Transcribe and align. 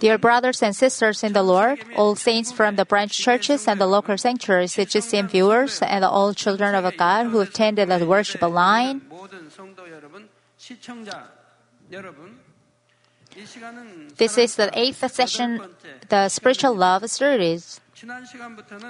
Dear 0.00 0.18
brothers 0.18 0.62
and 0.62 0.74
sisters 0.74 1.22
in 1.22 1.32
the 1.32 1.42
Lord, 1.42 1.82
all 1.96 2.14
saints 2.14 2.52
from 2.52 2.76
the 2.76 2.84
branch 2.84 3.16
churches 3.16 3.66
and 3.66 3.80
the 3.80 3.86
local 3.86 4.18
sanctuaries, 4.18 4.74
the 4.74 4.84
GCN 4.84 5.30
viewers, 5.30 5.80
and 5.82 6.04
all 6.04 6.34
children 6.34 6.74
of 6.74 6.96
God 6.96 7.26
who 7.26 7.40
attended 7.40 7.88
the 7.88 8.06
worship 8.06 8.42
line, 8.42 9.02
this 14.16 14.38
is 14.38 14.56
the 14.56 14.70
eighth 14.74 15.10
session, 15.12 15.62
the 16.08 16.28
spiritual 16.28 16.74
love 16.74 17.08
series. 17.08 17.80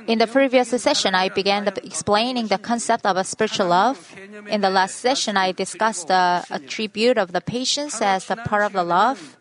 In 0.06 0.18
the 0.18 0.27
previous 0.27 0.68
session, 0.68 1.14
I 1.14 1.29
began 1.29 1.64
the 1.64 1.84
explaining 1.84 2.48
the 2.48 2.59
concept 2.59 3.06
of 3.06 3.16
a 3.16 3.25
spiritual 3.25 3.68
love. 3.68 4.14
In 4.48 4.61
the 4.61 4.70
last 4.70 4.96
session, 4.96 5.36
I 5.36 5.52
discussed 5.52 6.09
the 6.09 6.45
attribute 6.50 7.18
of 7.18 7.32
the 7.32 7.40
patience 7.40 8.02
as 8.02 8.30
a 8.30 8.36
part 8.36 8.64
of 8.64 8.72
the 8.72 8.84
love. 8.84 9.38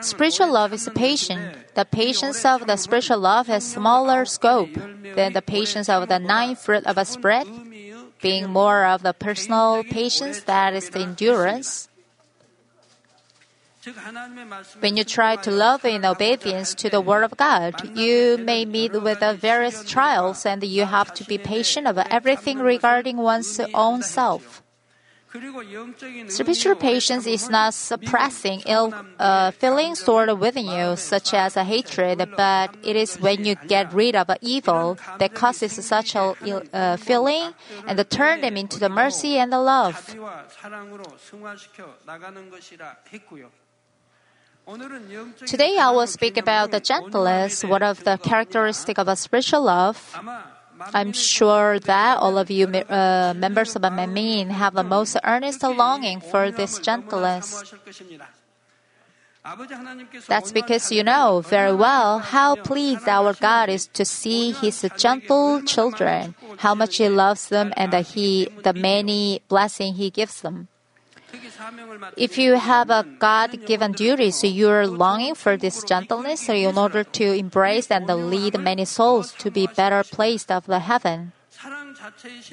Spiritual 0.00 0.52
love 0.52 0.72
is 0.72 0.88
patient. 0.94 1.74
The 1.74 1.84
patience 1.84 2.44
of 2.44 2.66
the 2.66 2.76
spiritual 2.76 3.18
love 3.18 3.46
has 3.48 3.64
smaller 3.64 4.24
scope 4.24 4.74
than 5.16 5.32
the 5.32 5.42
patience 5.42 5.88
of 5.88 6.08
the 6.08 6.18
nine 6.18 6.54
fruit 6.54 6.86
of 6.86 6.98
a 6.98 7.04
Spirit, 7.04 7.48
being 8.20 8.50
more 8.50 8.84
of 8.84 9.02
the 9.02 9.12
personal 9.12 9.82
patience 9.84 10.42
that 10.42 10.74
is 10.74 10.90
the 10.90 11.00
endurance. 11.00 11.87
When 14.80 14.96
you 14.96 15.04
try 15.04 15.36
to 15.36 15.50
love 15.50 15.84
in 15.84 16.04
obedience 16.04 16.74
to 16.74 16.90
the 16.90 17.00
Word 17.00 17.24
of 17.24 17.36
God, 17.36 17.96
you 17.96 18.38
may 18.38 18.64
meet 18.64 18.92
with 18.92 19.20
various 19.40 19.84
trials 19.84 20.46
and 20.46 20.62
you 20.62 20.84
have 20.84 21.14
to 21.14 21.24
be 21.24 21.38
patient 21.38 21.86
of 21.86 21.98
everything 21.98 22.58
regarding 22.58 23.16
one's 23.16 23.60
own 23.74 24.02
self. 24.02 24.62
Spiritual 26.28 26.74
patience 26.76 27.26
is 27.26 27.50
not 27.50 27.74
suppressing 27.74 28.62
ill 28.64 28.94
uh, 29.18 29.50
feelings 29.50 30.00
stored 30.00 30.32
within 30.40 30.66
you, 30.66 30.96
such 30.96 31.34
as 31.34 31.54
a 31.54 31.64
hatred, 31.64 32.26
but 32.34 32.74
it 32.82 32.96
is 32.96 33.20
when 33.20 33.44
you 33.44 33.54
get 33.66 33.92
rid 33.92 34.16
of 34.16 34.30
evil 34.40 34.96
that 35.18 35.34
causes 35.34 35.72
such 35.84 36.14
a 36.14 36.32
uh, 36.72 36.96
feeling 36.96 37.52
and 37.86 38.10
turn 38.10 38.40
them 38.40 38.56
into 38.56 38.78
the 38.80 38.88
mercy 38.88 39.36
and 39.36 39.52
the 39.52 39.60
love. 39.60 40.16
Today 45.46 45.78
I 45.78 45.90
will 45.90 46.06
speak 46.06 46.36
about 46.36 46.72
the 46.72 46.80
gentleness, 46.80 47.64
one 47.64 47.82
of 47.82 48.04
the 48.04 48.18
characteristics 48.18 48.98
of 48.98 49.08
a 49.08 49.16
spiritual 49.16 49.64
love. 49.64 49.96
I'm 50.92 51.12
sure 51.12 51.78
that 51.80 52.18
all 52.18 52.36
of 52.36 52.50
you 52.50 52.66
uh, 52.66 53.32
members 53.34 53.74
of 53.76 53.82
Manmin 53.82 54.50
have 54.50 54.74
the 54.74 54.84
most 54.84 55.16
earnest 55.24 55.62
longing 55.62 56.20
for 56.20 56.50
this 56.50 56.78
gentleness. 56.80 57.74
That's 60.28 60.52
because 60.52 60.92
you 60.92 61.02
know 61.02 61.40
very 61.40 61.72
well 61.72 62.18
how 62.18 62.56
pleased 62.56 63.08
our 63.08 63.32
God 63.32 63.70
is 63.70 63.86
to 63.94 64.04
see 64.04 64.52
His 64.52 64.84
gentle 64.98 65.62
children, 65.62 66.34
how 66.58 66.74
much 66.74 66.98
He 66.98 67.08
loves 67.08 67.48
them, 67.48 67.72
and 67.76 67.90
that 67.92 68.08
He, 68.08 68.48
the 68.62 68.74
many 68.74 69.40
blessing 69.48 69.94
He 69.94 70.10
gives 70.10 70.42
them. 70.42 70.68
If 72.16 72.38
you 72.38 72.54
have 72.54 72.90
a 72.90 73.04
God 73.18 73.66
given 73.66 73.92
duty, 73.92 74.30
so 74.30 74.46
you 74.46 74.68
are 74.70 74.86
longing 74.86 75.34
for 75.34 75.56
this 75.56 75.82
gentleness 75.84 76.48
in 76.48 76.78
order 76.78 77.04
to 77.04 77.32
embrace 77.32 77.90
and 77.90 78.06
lead 78.06 78.58
many 78.58 78.84
souls 78.84 79.32
to 79.38 79.50
be 79.50 79.66
better 79.66 80.02
placed 80.04 80.50
of 80.50 80.66
the 80.66 80.80
heaven. 80.80 81.32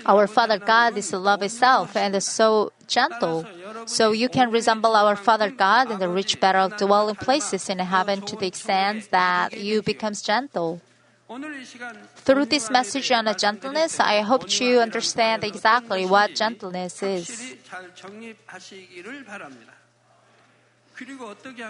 Our 0.05 0.27
Father 0.27 0.57
God 0.57 0.97
is 0.97 1.13
love 1.13 1.43
itself 1.43 1.95
and 1.95 2.21
so 2.21 2.71
gentle. 2.87 3.45
So 3.85 4.11
you 4.11 4.29
can 4.29 4.51
resemble 4.51 4.95
our 4.95 5.15
Father 5.15 5.51
God 5.51 5.91
and 5.91 6.01
reach 6.13 6.39
better 6.39 6.67
dwelling 6.75 7.15
places 7.15 7.69
in 7.69 7.79
heaven 7.79 8.21
to 8.21 8.35
the 8.35 8.47
extent 8.47 9.11
that 9.11 9.57
you 9.57 9.81
becomes 9.81 10.21
gentle. 10.21 10.81
Through 11.27 12.45
this 12.45 12.69
message 12.69 13.11
on 13.11 13.25
gentleness, 13.37 13.99
I 13.99 14.21
hope 14.21 14.45
you 14.59 14.79
understand 14.79 15.43
exactly 15.43 16.05
what 16.05 16.35
gentleness 16.35 17.01
is. 17.01 17.55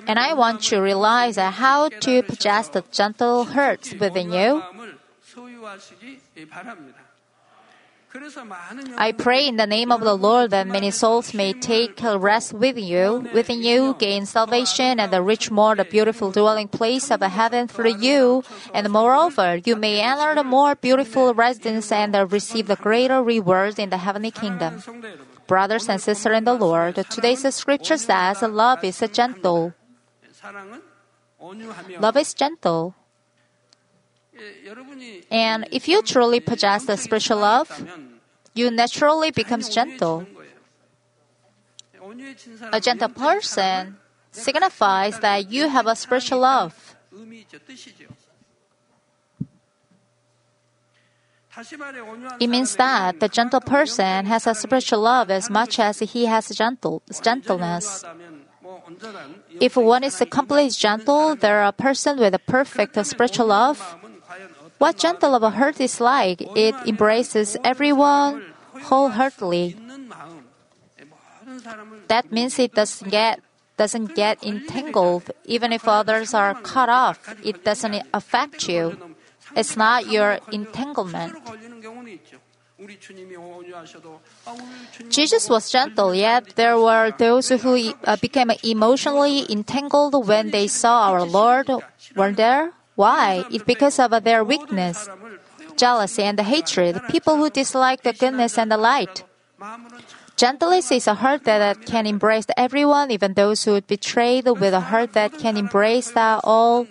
And 0.08 0.20
I 0.20 0.34
want 0.34 0.62
to 0.64 0.80
realize 0.82 1.38
how 1.38 1.90
to 1.90 2.24
possess 2.24 2.70
the 2.70 2.84
gentle 2.92 3.46
hearts 3.46 3.94
within 3.94 4.32
you. 4.32 4.62
I 8.98 9.12
pray 9.12 9.48
in 9.48 9.58
the 9.58 9.68
name 9.68 9.92
of 9.92 10.02
the 10.02 10.16
Lord 10.16 10.52
that 10.52 10.68
many 10.68 10.92
souls 10.92 11.34
may 11.34 11.53
take 11.53 12.02
rest 12.02 12.53
with 12.53 12.78
you, 12.78 13.28
within 13.34 13.62
you, 13.62 13.96
gain 14.00 14.26
salvation, 14.26 15.00
and 15.00 15.12
reach 15.26 15.52
more 15.52 15.76
the 15.76 15.86
beautiful 15.86 16.31
dwelling 16.31 16.68
place 16.68 17.12
of 17.12 17.22
heaven 17.22 17.68
through 17.68 17.98
you. 17.98 18.44
And 18.74 18.90
moreover, 18.90 19.58
you 19.64 19.75
may 19.75 20.02
enter 20.02 20.36
the 20.36 20.44
more 20.44 20.75
beautiful 20.75 21.34
residence 21.34 21.92
and 21.92 22.16
receive 22.31 22.68
the 22.68 22.75
greater 22.75 23.22
rewards 23.22 23.80
in 23.80 23.90
the 23.90 23.98
heavenly 23.98 24.31
kingdom. 24.31 24.81
Brothers 25.48 25.90
and 25.90 26.02
sisters 26.02 26.38
in 26.38 26.44
the 26.44 26.54
Lord, 26.54 26.96
today's 27.09 27.46
scripture 27.54 27.98
says 27.98 28.42
love 28.42 28.84
is 28.84 29.04
gentle. 29.12 29.74
Love 32.00 32.18
is 32.18 32.34
gentle. 32.34 32.96
And 35.31 35.68
if 35.72 35.88
you 35.88 36.02
truly 36.02 36.40
possess 36.40 36.86
the 36.86 36.98
spiritual 36.98 37.38
love, 37.38 37.70
you 38.56 38.72
naturally 38.72 39.32
becomes 39.32 39.70
gentle. 39.70 40.26
A 42.72 42.80
gentle 42.80 43.10
person 43.10 43.98
signifies 44.32 45.20
that 45.20 45.52
you 45.52 45.68
have 45.70 45.88
a 45.88 45.96
spiritual 45.96 46.40
love. 46.40 46.96
It 52.40 52.48
means 52.48 52.76
that 52.76 53.20
the 53.20 53.30
gentle 53.30 53.62
person 53.62 54.26
has 54.26 54.46
a 54.48 54.54
spiritual 54.56 55.00
love 55.00 55.32
as 55.32 55.50
much 55.50 55.80
as 55.80 56.00
he 56.00 56.26
has 56.26 56.50
gentle, 56.50 57.02
gentleness. 57.22 58.04
If 59.62 59.78
one 59.78 60.04
is 60.04 60.22
completely 60.30 60.70
gentle, 60.72 61.36
there 61.36 61.62
are 61.62 61.68
a 61.68 61.72
person 61.72 62.20
with 62.20 62.34
a 62.34 62.40
perfect 62.40 63.04
spiritual 63.06 63.48
love. 63.48 63.80
What 64.78 64.97
gentle 64.97 65.36
of 65.36 65.44
a 65.44 65.52
heart 65.52 65.80
is 65.80 66.02
like? 66.02 66.41
It 66.56 66.75
embraces 66.86 67.58
everyone 67.63 68.44
wholeheartedly. 68.84 69.78
That 72.08 72.31
means 72.31 72.59
it 72.59 72.74
doesn't 72.74 73.09
get 73.09 73.40
doesn't 73.78 74.16
get 74.16 74.44
entangled. 74.44 75.31
Even 75.44 75.74
if 75.74 75.88
others 75.88 76.34
are 76.34 76.56
cut 76.56 76.88
off, 76.88 77.19
it 77.44 77.63
doesn't 77.63 78.03
affect 78.13 78.69
you. 78.69 78.96
It's 79.56 79.75
not 79.75 80.08
your 80.08 80.40
entanglement. 80.52 81.36
Jesus 85.09 85.50
was 85.50 85.72
gentle, 85.72 86.13
yet 86.13 86.56
there 86.56 86.78
were 86.78 87.12
those 87.18 87.50
who 87.50 87.94
uh, 88.03 88.18
became 88.18 88.52
emotionally 88.63 89.46
entangled 89.50 90.28
when 90.28 90.52
they 90.52 90.68
saw 90.68 91.12
our 91.12 91.24
Lord. 91.24 91.69
weren't 92.16 92.38
there? 92.38 92.72
Why? 92.95 93.44
It's 93.51 93.63
because 93.63 94.00
of 94.00 94.11
their 94.23 94.44
weakness, 94.44 95.09
jealousy, 95.75 96.23
and 96.23 96.39
hatred, 96.39 97.01
people 97.09 97.35
who 97.38 97.50
dislike 97.50 98.03
the 98.03 98.13
goodness 98.13 98.57
and 98.57 98.72
the 98.72 98.78
light. 98.78 99.23
Gentleness 100.35 100.91
is 100.91 101.07
a 101.07 101.13
heart 101.13 101.45
that 101.45 101.85
can 101.85 102.06
embrace 102.06 102.45
everyone, 102.57 103.11
even 103.11 103.33
those 103.35 103.63
who 103.63 103.79
betrayed, 103.79 104.47
with 104.47 104.73
a 104.73 104.81
heart 104.91 105.13
that 105.13 105.31
can 105.38 105.56
embrace 105.56 106.11
all. 106.44 106.88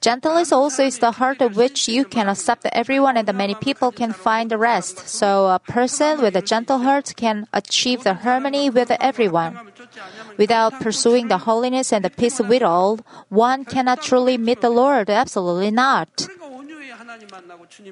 Gentleness 0.00 0.50
also 0.50 0.82
is 0.82 0.98
the 0.98 1.12
heart 1.12 1.42
of 1.42 1.56
which 1.56 1.86
you 1.86 2.06
can 2.06 2.26
accept 2.26 2.64
everyone 2.72 3.18
and 3.18 3.32
many 3.34 3.54
people 3.54 3.92
can 3.92 4.14
find 4.14 4.50
the 4.50 4.56
rest. 4.56 5.06
So 5.08 5.48
a 5.48 5.58
person 5.58 6.22
with 6.22 6.34
a 6.34 6.40
gentle 6.40 6.78
heart 6.78 7.12
can 7.16 7.46
achieve 7.52 8.02
the 8.04 8.14
harmony 8.14 8.70
with 8.70 8.90
everyone. 8.92 9.58
Without 10.38 10.80
pursuing 10.80 11.28
the 11.28 11.44
holiness 11.44 11.92
and 11.92 12.02
the 12.02 12.08
peace 12.08 12.40
with 12.40 12.62
all, 12.62 13.00
one 13.28 13.66
cannot 13.66 14.00
truly 14.00 14.38
meet 14.38 14.62
the 14.62 14.70
Lord. 14.70 15.10
Absolutely 15.10 15.70
not. 15.70 16.08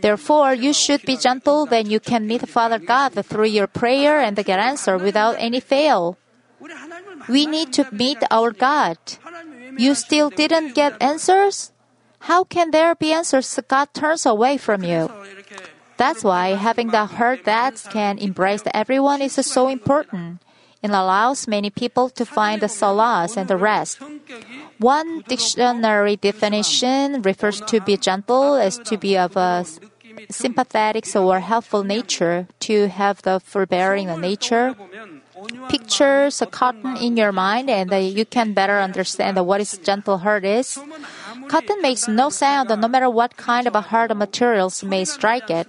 Therefore, 0.01 0.55
you 0.55 0.73
should 0.73 1.03
be 1.03 1.19
gentle, 1.19 1.67
then 1.67 1.91
you 1.91 2.01
can 2.01 2.27
meet 2.27 2.49
Father 2.49 2.79
God 2.79 3.13
through 3.27 3.53
your 3.53 3.67
prayer 3.67 4.19
and 4.19 4.35
get 4.37 4.59
answer 4.59 4.97
without 4.97 5.37
any 5.39 5.61
fail. 5.61 6.17
We 7.29 7.45
need 7.45 7.75
to 7.75 7.87
meet 7.93 8.19
our 8.31 8.53
God. 8.53 8.97
You 9.77 9.95
still 9.95 10.31
didn't 10.31 10.75
get 10.75 10.97
answers? 11.03 11.73
How 12.21 12.45
can 12.45 12.71
there 12.71 12.95
be 12.95 13.13
answers 13.13 13.59
God 13.69 13.89
turns 13.95 14.27
away 14.27 14.57
from 14.57 14.83
you? 14.83 15.11
That's 15.97 16.23
why 16.23 16.55
having 16.55 16.89
the 16.89 17.07
heart 17.07 17.45
that 17.45 17.85
can 17.91 18.19
embrace 18.19 18.63
everyone 18.73 19.21
is 19.21 19.35
so 19.35 19.69
important. 19.69 20.43
It 20.81 20.91
allows 20.91 21.49
many 21.49 21.71
people 21.71 22.09
to 22.11 22.25
find 22.25 22.61
the 22.61 22.69
solace 22.69 23.37
and 23.37 23.49
the 23.49 23.57
rest. 23.57 23.99
One 24.79 25.25
dictionary 25.27 26.15
definition 26.15 27.23
refers 27.23 27.61
to 27.63 27.81
be 27.81 27.97
gentle 27.97 28.55
as 28.55 28.79
to 28.87 28.97
be 28.97 29.19
of 29.19 29.37
a 29.37 29.67
sympathetic 30.31 31.05
or 31.17 31.41
helpful 31.41 31.83
nature, 31.83 32.47
to 32.61 32.89
have 32.89 33.23
the 33.23 33.41
forbearing 33.41 34.09
nature. 34.21 34.77
Pictures 35.69 36.43
cotton 36.51 36.97
in 36.97 37.17
your 37.17 37.33
mind 37.33 37.71
and 37.71 37.91
you 38.17 38.25
can 38.25 38.53
better 38.55 38.79
understand 38.79 39.39
what 39.47 39.61
is 39.61 39.79
gentle 39.79 40.19
heart 40.19 40.45
is. 40.45 40.79
Cotton 41.49 41.81
makes 41.83 42.09
no 42.09 42.31
sound 42.31 42.69
no 42.69 42.89
matter 42.89 43.11
what 43.11 43.37
kind 43.37 43.67
of 43.67 43.75
hard 43.75 44.15
materials 44.17 44.83
may 44.85 45.05
strike 45.05 45.51
it. 45.51 45.67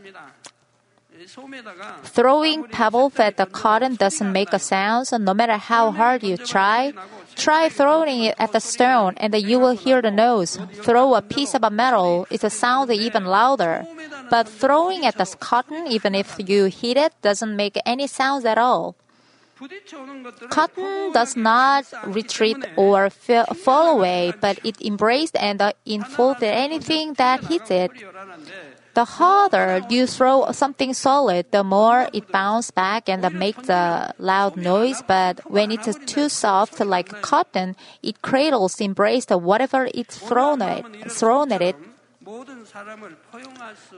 Throwing 2.03 2.63
pebbles 2.65 3.19
at 3.19 3.37
the 3.37 3.45
cotton 3.45 3.95
doesn't 3.95 4.31
make 4.31 4.51
a 4.51 4.59
sound, 4.59 5.07
so 5.07 5.17
no 5.17 5.33
matter 5.33 5.57
how 5.57 5.91
hard 5.91 6.23
you 6.23 6.37
try. 6.37 6.93
Try 7.35 7.69
throwing 7.69 8.23
it 8.25 8.35
at 8.37 8.51
the 8.51 8.59
stone 8.59 9.13
and 9.17 9.33
you 9.35 9.59
will 9.59 9.75
hear 9.75 10.01
the 10.01 10.11
noise. 10.11 10.59
Throw 10.83 11.15
a 11.15 11.21
piece 11.21 11.55
of 11.55 11.63
metal, 11.71 12.27
it's 12.29 12.43
a 12.43 12.49
sound 12.49 12.91
even 12.91 13.25
louder. 13.25 13.85
But 14.29 14.47
throwing 14.49 15.05
at 15.05 15.17
the 15.17 15.25
cotton, 15.39 15.87
even 15.87 16.15
if 16.15 16.35
you 16.37 16.65
hit 16.65 16.97
it, 16.97 17.13
doesn't 17.21 17.55
make 17.55 17.77
any 17.85 18.07
sounds 18.07 18.45
at 18.45 18.57
all. 18.57 18.95
Cotton 20.49 21.11
does 21.11 21.35
not 21.35 21.85
retreat 22.05 22.57
or 22.77 23.09
fall 23.09 23.97
away, 23.97 24.33
but 24.39 24.59
it 24.63 24.81
embraced 24.81 25.35
and 25.37 25.61
uh, 25.61 25.73
enfolded 25.85 26.43
anything 26.43 27.13
that 27.13 27.43
hits 27.43 27.69
it. 27.69 27.91
The 28.93 29.05
harder 29.05 29.81
you 29.89 30.07
throw 30.07 30.51
something 30.51 30.93
solid, 30.93 31.51
the 31.51 31.63
more 31.63 32.09
it 32.13 32.31
bounces 32.31 32.71
back 32.71 33.07
and 33.07 33.23
uh, 33.23 33.29
makes 33.29 33.69
a 33.69 34.13
loud 34.17 34.57
noise. 34.57 35.03
But 35.05 35.41
when 35.49 35.71
it's 35.71 35.87
too 36.05 36.29
soft, 36.29 36.79
like 36.79 37.21
cotton, 37.21 37.75
it 38.01 38.21
cradles, 38.21 38.81
embraces 38.81 39.35
whatever 39.37 39.89
it's 39.93 40.17
thrown 40.17 40.61
at, 40.61 40.83
thrown 41.11 41.51
at 41.51 41.61
it. 41.61 41.75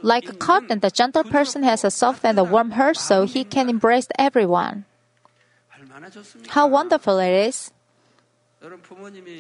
Like 0.02 0.40
cotton, 0.40 0.80
the 0.80 0.92
gentle 0.92 1.24
person 1.24 1.63
has 1.63 1.84
a 1.84 1.92
soft 1.92 2.25
and 2.25 2.38
a 2.38 2.44
warm 2.44 2.72
heart, 2.72 2.98
so 2.98 3.25
he 3.25 3.44
can 3.44 3.69
embrace 3.69 4.08
everyone. 4.18 4.86
How 6.48 6.68
wonderful 6.68 7.19
it 7.19 7.48
is! 7.48 7.71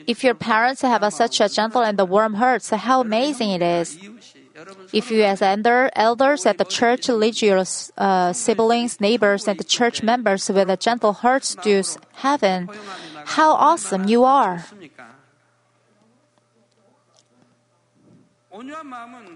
If 0.07 0.23
your 0.23 0.33
parents 0.33 0.81
have 0.81 1.03
a, 1.03 1.11
such 1.11 1.39
a 1.41 1.47
gentle 1.47 1.81
and 1.81 1.99
warm 2.09 2.35
heart, 2.35 2.63
so 2.63 2.75
how 2.77 3.01
amazing 3.01 3.51
it 3.51 3.61
is! 3.61 3.97
If 4.91 5.11
you, 5.11 5.23
as 5.23 5.41
elder, 5.41 5.89
elders 5.95 6.45
at 6.45 6.57
the 6.57 6.65
church, 6.65 7.07
lead 7.07 7.41
your 7.41 7.63
uh, 7.97 8.33
siblings, 8.33 8.99
neighbors, 8.99 9.47
and 9.47 9.59
the 9.59 9.63
church 9.63 10.03
members 10.03 10.49
with 10.49 10.69
a 10.69 10.77
gentle 10.77 11.13
heart 11.13 11.43
to 11.63 11.83
heaven, 12.13 12.69
how 13.25 13.53
awesome 13.53 14.07
you 14.07 14.23
are! 14.23 14.65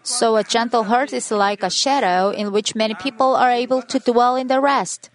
So, 0.04 0.36
a 0.36 0.44
gentle 0.44 0.84
heart 0.84 1.14
is 1.14 1.32
like 1.32 1.64
a 1.64 1.70
shadow 1.70 2.32
in 2.32 2.52
which 2.52 2.76
many 2.76 2.94
people 2.96 3.36
are 3.36 3.52
able 3.52 3.82
to 3.84 4.00
dwell 4.00 4.36
in 4.36 4.48
the 4.48 4.60
rest. 4.60 5.10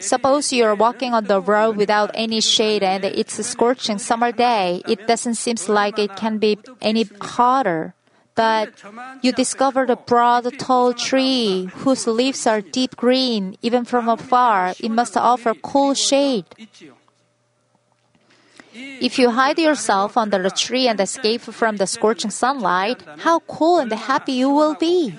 Suppose 0.00 0.52
you 0.52 0.64
are 0.64 0.74
walking 0.74 1.14
on 1.14 1.24
the 1.24 1.40
road 1.40 1.76
without 1.76 2.10
any 2.14 2.40
shade 2.40 2.82
and 2.82 3.04
it's 3.04 3.38
a 3.38 3.44
scorching 3.44 3.98
summer 3.98 4.32
day. 4.32 4.82
It 4.88 5.06
doesn't 5.06 5.36
seem 5.36 5.56
like 5.68 5.98
it 5.98 6.16
can 6.16 6.38
be 6.38 6.58
any 6.80 7.04
hotter. 7.20 7.94
But 8.34 8.72
you 9.22 9.32
discover 9.32 9.84
a 9.84 9.96
broad, 9.96 10.46
tall 10.58 10.94
tree 10.94 11.68
whose 11.84 12.06
leaves 12.06 12.46
are 12.46 12.60
deep 12.60 12.96
green. 12.96 13.56
Even 13.60 13.84
from 13.84 14.08
afar, 14.08 14.74
it 14.80 14.90
must 14.90 15.16
offer 15.16 15.52
cool 15.54 15.94
shade. 15.94 16.46
If 18.72 19.18
you 19.18 19.30
hide 19.30 19.58
yourself 19.58 20.16
under 20.16 20.42
the 20.42 20.50
tree 20.50 20.86
and 20.86 20.98
escape 21.00 21.42
from 21.42 21.76
the 21.76 21.86
scorching 21.86 22.30
sunlight, 22.30 23.02
how 23.18 23.40
cool 23.40 23.78
and 23.78 23.92
happy 23.92 24.32
you 24.32 24.50
will 24.50 24.74
be. 24.74 25.14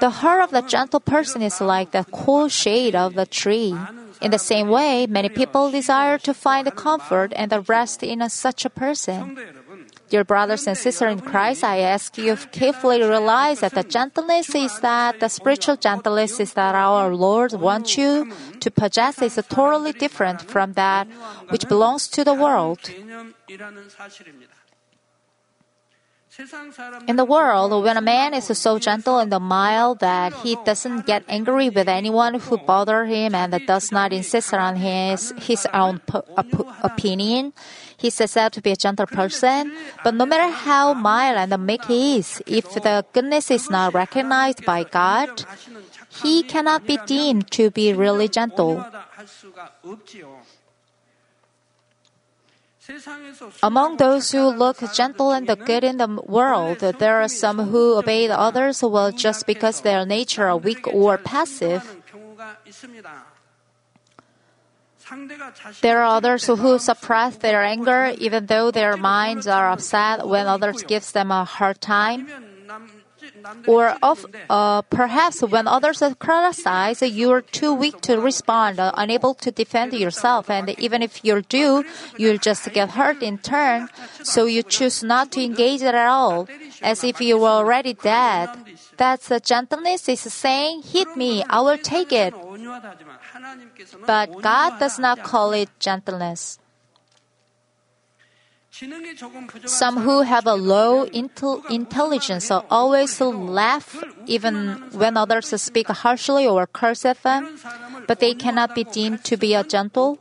The 0.00 0.10
heart 0.10 0.42
of 0.42 0.50
the 0.50 0.62
gentle 0.62 1.00
person 1.00 1.42
is 1.42 1.60
like 1.60 1.90
the 1.90 2.04
cool 2.10 2.48
shade 2.48 2.94
of 2.94 3.14
the 3.14 3.26
tree. 3.26 3.76
In 4.20 4.30
the 4.30 4.38
same 4.38 4.68
way, 4.68 5.06
many 5.06 5.28
people 5.28 5.70
desire 5.70 6.18
to 6.18 6.32
find 6.32 6.74
comfort 6.74 7.32
and 7.36 7.52
the 7.52 7.60
rest 7.60 8.02
in 8.02 8.22
a, 8.22 8.30
such 8.30 8.64
a 8.64 8.70
person. 8.70 9.38
Dear 10.08 10.24
brothers 10.24 10.66
and 10.66 10.76
sisters 10.76 11.12
in 11.12 11.20
Christ, 11.20 11.62
I 11.62 11.80
ask 11.80 12.16
you 12.16 12.36
to 12.36 12.48
carefully 12.48 13.02
realize 13.02 13.60
that 13.60 13.74
the 13.74 13.84
gentleness 13.84 14.54
is 14.54 14.80
that 14.80 15.20
the 15.20 15.28
spiritual 15.28 15.76
gentleness 15.76 16.40
is 16.40 16.54
that 16.54 16.74
our 16.74 17.14
Lord 17.14 17.52
wants 17.52 17.98
you 17.98 18.32
to 18.60 18.70
possess 18.70 19.20
is 19.20 19.38
totally 19.50 19.92
different 19.92 20.40
from 20.40 20.72
that 20.72 21.06
which 21.50 21.68
belongs 21.68 22.08
to 22.08 22.24
the 22.24 22.32
world. 22.32 22.80
In 27.08 27.16
the 27.16 27.24
world, 27.24 27.82
when 27.82 27.96
a 27.96 28.00
man 28.00 28.32
is 28.32 28.46
so 28.46 28.78
gentle 28.78 29.18
and 29.18 29.30
mild 29.42 29.98
that 29.98 30.32
he 30.34 30.56
doesn't 30.64 31.04
get 31.04 31.24
angry 31.26 31.68
with 31.68 31.88
anyone 31.88 32.38
who 32.38 32.58
bothers 32.58 33.08
him 33.08 33.34
and 33.34 33.50
does 33.66 33.90
not 33.90 34.12
insist 34.12 34.54
on 34.54 34.76
his, 34.76 35.34
his 35.38 35.66
own 35.74 36.00
opinion, 36.84 37.52
he 37.96 38.10
says 38.10 38.36
out 38.36 38.52
to 38.52 38.62
be 38.62 38.70
a 38.70 38.76
gentle 38.76 39.06
person. 39.06 39.72
But 40.04 40.14
no 40.14 40.26
matter 40.26 40.46
how 40.46 40.94
mild 40.94 41.50
and 41.50 41.66
meek 41.66 41.84
he 41.86 42.18
is, 42.18 42.40
if 42.46 42.70
the 42.72 43.04
goodness 43.12 43.50
is 43.50 43.68
not 43.68 43.94
recognized 43.94 44.64
by 44.64 44.84
God, 44.84 45.42
he 46.22 46.44
cannot 46.44 46.86
be 46.86 46.98
deemed 47.04 47.50
to 47.52 47.70
be 47.70 47.92
really 47.92 48.28
gentle. 48.28 48.86
Among 53.62 53.96
those 53.96 54.32
who 54.32 54.48
look 54.48 54.80
gentle 54.94 55.32
and 55.32 55.46
good 55.46 55.84
in 55.84 55.98
the 55.98 56.08
world, 56.24 56.78
there 56.78 57.20
are 57.20 57.28
some 57.28 57.68
who 57.68 57.98
obey 57.98 58.26
the 58.26 58.38
others 58.38 58.82
well 58.82 59.12
just 59.12 59.46
because 59.46 59.82
their 59.82 60.06
nature 60.06 60.46
are 60.48 60.56
weak 60.56 60.86
or 60.88 61.18
passive. 61.18 61.84
There 65.80 66.02
are 66.02 66.16
others 66.16 66.46
who 66.46 66.78
suppress 66.78 67.36
their 67.36 67.62
anger 67.62 68.12
even 68.18 68.46
though 68.46 68.70
their 68.70 68.96
minds 68.96 69.46
are 69.46 69.70
upset 69.70 70.26
when 70.26 70.46
others 70.46 70.82
gives 70.82 71.12
them 71.12 71.30
a 71.30 71.44
hard 71.44 71.80
time. 71.80 72.28
Or 73.66 73.96
of, 74.02 74.26
uh, 74.50 74.82
perhaps 74.82 75.42
when 75.42 75.66
others 75.66 76.02
criticize, 76.18 77.02
you 77.02 77.30
are 77.32 77.42
too 77.42 77.72
weak 77.74 78.00
to 78.02 78.20
respond, 78.20 78.80
uh, 78.80 78.92
unable 78.96 79.34
to 79.34 79.50
defend 79.50 79.92
yourself, 79.92 80.50
and 80.50 80.70
even 80.78 81.02
if 81.02 81.24
you 81.24 81.42
do, 81.42 81.84
you'll 82.16 82.38
just 82.38 82.70
get 82.72 82.90
hurt 82.90 83.22
in 83.22 83.38
turn. 83.38 83.88
So 84.22 84.44
you 84.46 84.62
choose 84.62 85.02
not 85.02 85.32
to 85.32 85.42
engage 85.42 85.82
at 85.82 85.94
all, 85.94 86.48
as 86.82 87.04
if 87.04 87.20
you 87.20 87.38
were 87.38 87.48
already 87.62 87.94
dead. 87.94 88.50
That's 88.96 89.28
the 89.28 89.40
gentleness 89.40 90.08
is 90.08 90.20
saying, 90.20 90.82
"Hit 90.82 91.16
me, 91.16 91.44
I 91.48 91.60
will 91.60 91.78
take 91.78 92.12
it." 92.12 92.34
But 94.06 94.42
God 94.42 94.78
does 94.78 94.98
not 94.98 95.22
call 95.22 95.52
it 95.52 95.70
gentleness. 95.78 96.58
Some 99.66 99.98
who 99.98 100.22
have 100.22 100.46
a 100.46 100.54
low 100.54 101.06
intel- 101.06 101.68
intelligence 101.70 102.50
always 102.70 103.20
laugh 103.20 103.96
even 104.26 104.82
when 104.92 105.16
others 105.16 105.48
speak 105.60 105.88
harshly 105.88 106.46
or 106.46 106.66
curse 106.66 107.04
at 107.04 107.22
them, 107.22 107.58
but 108.06 108.20
they 108.20 108.34
cannot 108.34 108.74
be 108.74 108.84
deemed 108.84 109.24
to 109.24 109.36
be 109.36 109.54
a 109.54 109.64
gentle. 109.64 110.18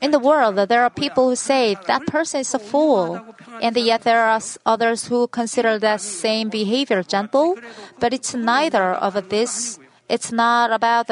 In 0.00 0.10
the 0.10 0.18
world, 0.18 0.56
there 0.68 0.82
are 0.82 0.90
people 0.90 1.28
who 1.28 1.36
say 1.36 1.76
that 1.86 2.06
person 2.06 2.40
is 2.40 2.54
a 2.54 2.58
fool, 2.58 3.20
and 3.60 3.76
yet 3.76 4.02
there 4.02 4.24
are 4.24 4.40
others 4.66 5.06
who 5.06 5.28
consider 5.28 5.78
that 5.78 6.00
same 6.00 6.48
behavior 6.48 7.02
gentle, 7.02 7.56
but 8.00 8.12
it's 8.12 8.34
neither 8.34 8.94
of 8.94 9.28
this. 9.28 9.78
It's 10.08 10.32
not 10.32 10.72
about 10.72 11.06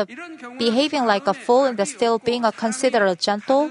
behaving 0.58 1.04
like 1.06 1.26
a 1.26 1.34
fool 1.34 1.64
and 1.64 1.78
still 1.86 2.18
being 2.18 2.44
a 2.44 2.52
considered 2.52 3.18
gentle. 3.20 3.70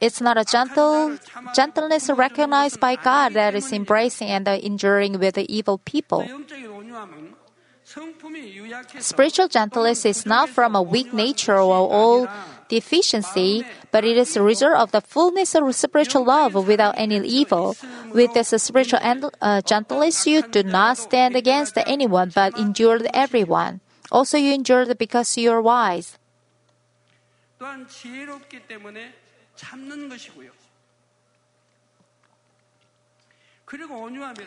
It's 0.00 0.20
not 0.20 0.36
a 0.36 0.44
gentle 0.44 1.18
gentleness 1.54 2.10
recognized 2.10 2.80
by 2.80 2.96
God 2.96 3.34
that 3.34 3.54
is 3.54 3.72
embracing 3.72 4.28
and 4.28 4.46
enduring 4.48 5.18
with 5.18 5.34
the 5.34 5.46
evil 5.52 5.78
people. 5.78 6.26
Spiritual 8.98 9.48
gentleness 9.48 10.04
is 10.04 10.26
not 10.26 10.48
from 10.48 10.74
a 10.74 10.82
weak 10.82 11.12
nature 11.12 11.56
or 11.56 11.86
all 11.86 12.28
deficiency, 12.68 13.64
but 13.92 14.04
it 14.04 14.16
is 14.16 14.36
a 14.36 14.42
result 14.42 14.74
of 14.74 14.90
the 14.90 15.00
fullness 15.00 15.54
of 15.54 15.74
spiritual 15.74 16.24
love 16.24 16.54
without 16.54 16.94
any 16.96 17.18
evil. 17.26 17.76
With 18.12 18.32
this 18.34 18.50
spiritual 18.62 19.00
uh, 19.40 19.60
gentleness, 19.62 20.26
you 20.26 20.42
do 20.42 20.62
not 20.62 20.98
stand 20.98 21.36
against 21.36 21.76
anyone, 21.86 22.32
but 22.34 22.58
endure 22.58 23.00
everyone. 23.12 23.80
Also, 24.10 24.38
you 24.38 24.52
endure 24.54 24.94
because 24.94 25.36
you 25.36 25.50
are 25.52 25.60
wise. 25.60 26.18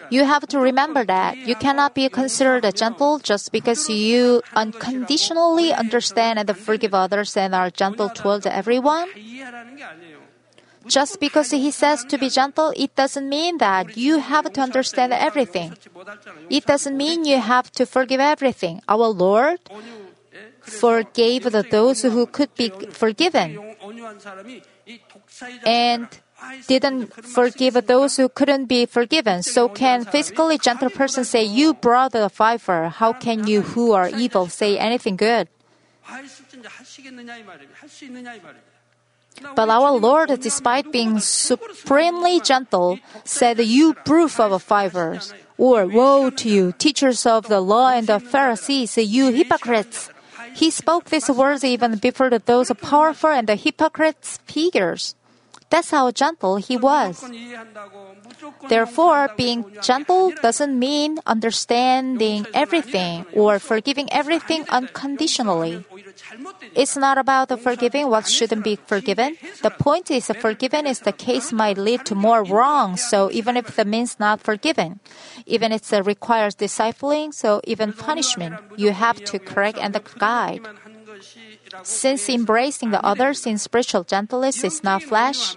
You 0.10 0.24
have 0.24 0.48
to 0.48 0.60
remember 0.60 1.04
that 1.06 1.38
you 1.38 1.56
cannot 1.56 1.96
be 1.96 2.08
considered 2.10 2.64
gentle 2.76 3.20
just 3.20 3.52
because 3.52 3.90
you 3.90 4.42
unconditionally 4.56 5.74
understand 5.74 6.40
and 6.40 6.58
forgive 6.58 6.94
others 6.94 7.36
and 7.36 7.56
are 7.56 7.70
gentle 7.70 8.10
towards 8.10 8.46
everyone. 8.46 9.10
Just 10.88 11.20
because 11.20 11.52
he 11.52 11.72
says 11.72 12.06
to 12.06 12.18
be 12.18 12.30
gentle, 12.30 12.72
it 12.78 12.96
doesn't 12.96 13.28
mean 13.28 13.58
that 13.58 13.98
you 13.98 14.20
have 14.20 14.54
to 14.54 14.62
understand 14.62 15.12
everything. 15.12 15.76
It 16.50 16.66
doesn't 16.66 16.96
mean 16.96 17.26
you 17.26 17.40
have 17.42 17.72
to 17.74 17.86
forgive 17.86 18.22
everything. 18.22 18.82
Our 18.88 19.08
Lord 19.08 19.60
forgave 20.68 21.50
those 21.72 22.04
who 22.04 22.26
could 22.28 22.54
be 22.56 22.70
forgiven 22.92 23.58
and 25.66 26.08
didn't 26.68 27.14
forgive 27.26 27.88
those 27.88 28.18
who 28.18 28.30
couldn't 28.30 28.66
be 28.66 28.86
forgiven. 28.86 29.42
So 29.42 29.68
can 29.70 30.06
physically 30.06 30.58
gentle 30.60 30.90
person 30.92 31.26
say, 31.26 31.44
"You 31.44 31.74
brought 31.74 32.12
the 32.12 32.30
fiver. 32.30 32.90
How 32.90 33.14
can 33.14 33.48
you 33.48 33.62
who 33.74 33.92
are 33.92 34.10
evil 34.10 34.48
say 34.48 34.78
anything 34.78 35.16
good?" 35.16 35.48
But 39.56 39.70
our 39.70 39.92
Lord, 39.92 40.34
despite 40.42 40.92
being 40.92 41.20
supremely 41.20 42.40
gentle, 42.42 43.00
said, 43.24 43.60
You 43.60 43.94
proof 43.94 44.40
of 44.40 44.64
fivers. 44.64 45.34
Or, 45.58 45.86
Woe 45.86 46.30
to 46.30 46.50
you, 46.50 46.72
teachers 46.72 47.26
of 47.26 47.48
the 47.48 47.62
law 47.62 47.90
and 47.90 48.08
the 48.08 48.20
Pharisees, 48.20 48.98
you 48.98 49.32
hypocrites! 49.32 50.10
He 50.58 50.72
spoke 50.72 51.06
these 51.06 51.30
words 51.30 51.64
even 51.64 51.98
before 52.00 52.32
those 52.32 52.72
powerful 52.82 53.30
and 53.30 53.48
hypocrites' 53.48 54.40
figures. 54.48 55.14
That's 55.70 55.92
how 55.92 56.12
gentle 56.12 56.56
he 56.58 56.78
was. 56.78 57.24
Therefore, 58.70 59.30
being 59.36 59.66
gentle 59.82 60.32
doesn't 60.42 60.78
mean 60.78 61.20
understanding 61.26 62.46
everything 62.54 63.26
or 63.34 63.60
forgiving 63.60 64.12
everything 64.12 64.66
unconditionally. 64.70 65.86
It's 66.74 66.96
not 66.96 67.18
about 67.18 67.52
forgiving 67.60 68.10
what 68.10 68.28
shouldn't 68.28 68.64
be 68.64 68.76
forgiven. 68.76 69.38
The 69.62 69.72
point 69.72 70.10
is, 70.12 70.28
forgiven 70.28 70.88
is 70.88 71.02
the 71.02 71.12
case 71.12 71.52
might 71.52 71.78
lead 71.78 72.06
to 72.06 72.16
more 72.16 72.44
wrong, 72.44 72.96
so 72.98 73.30
even 73.32 73.58
if 73.58 73.76
the 73.76 73.86
means 73.86 74.20
not 74.20 74.42
forgiven, 74.42 75.00
even 75.46 75.72
if 75.72 75.92
it 75.92 76.06
requires 76.06 76.56
discipling, 76.56 77.34
so 77.34 77.62
even 77.66 77.94
punishment, 77.94 78.56
you 78.78 78.92
have 78.92 79.24
to 79.26 79.40
correct 79.40 79.78
and 79.80 79.98
guide. 80.18 80.62
Since 81.84 82.30
embracing 82.30 82.92
the 82.92 83.04
others 83.06 83.46
in 83.46 83.58
spiritual 83.58 84.04
gentleness 84.04 84.64
is 84.64 84.84
not 84.84 85.04
flesh, 85.04 85.56